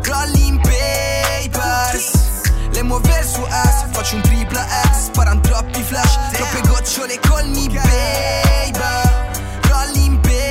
Rolling 0.03 0.61
papers. 0.61 2.13
Le 2.71 2.83
muove 2.83 3.23
su 3.23 3.45
S, 3.45 3.87
faccio 3.93 4.17
un 4.17 4.23
tripla 4.23 4.67
X 4.91 5.05
Sparan 5.05 5.41
troppi 5.41 5.83
flash, 5.83 6.19
troppe 6.33 6.61
gocciole 6.69 7.19
Call 7.21 7.49
me 7.49 7.69
baby. 7.69 8.81
Rolling 9.69 10.21
papers 10.21 10.45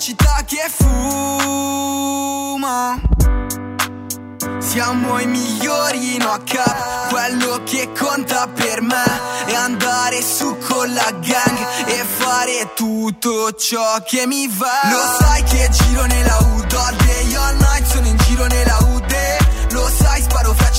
città 0.00 0.42
che 0.46 0.66
fuma 0.70 2.10
Siamo 4.70 5.18
i 5.18 5.26
migliori 5.26 6.14
in 6.14 6.22
OK 6.22 7.08
Quello 7.08 7.60
che 7.64 7.90
conta 7.90 8.46
per 8.46 8.80
me 8.80 9.02
È 9.46 9.52
andare 9.52 10.22
su 10.22 10.56
con 10.58 10.94
la 10.94 11.10
gang 11.10 11.58
E 11.86 12.04
fare 12.04 12.70
tutto 12.76 13.50
ciò 13.54 14.00
che 14.06 14.28
mi 14.28 14.46
va. 14.46 14.88
Lo 14.88 15.16
sai 15.18 15.42
che 15.42 15.68
giro 15.72 16.04
nella 16.04 16.36
All 16.36 16.96
day, 16.98 17.34
all 17.34 17.56
night 17.56 17.84
Sono 17.84 18.06
in 18.06 18.16
giro 18.18 18.46
nella 18.46 18.78
hood 18.80 19.12
Lo 19.72 19.90
sai, 19.90 20.22
sparo 20.22 20.54
frecce 20.54 20.70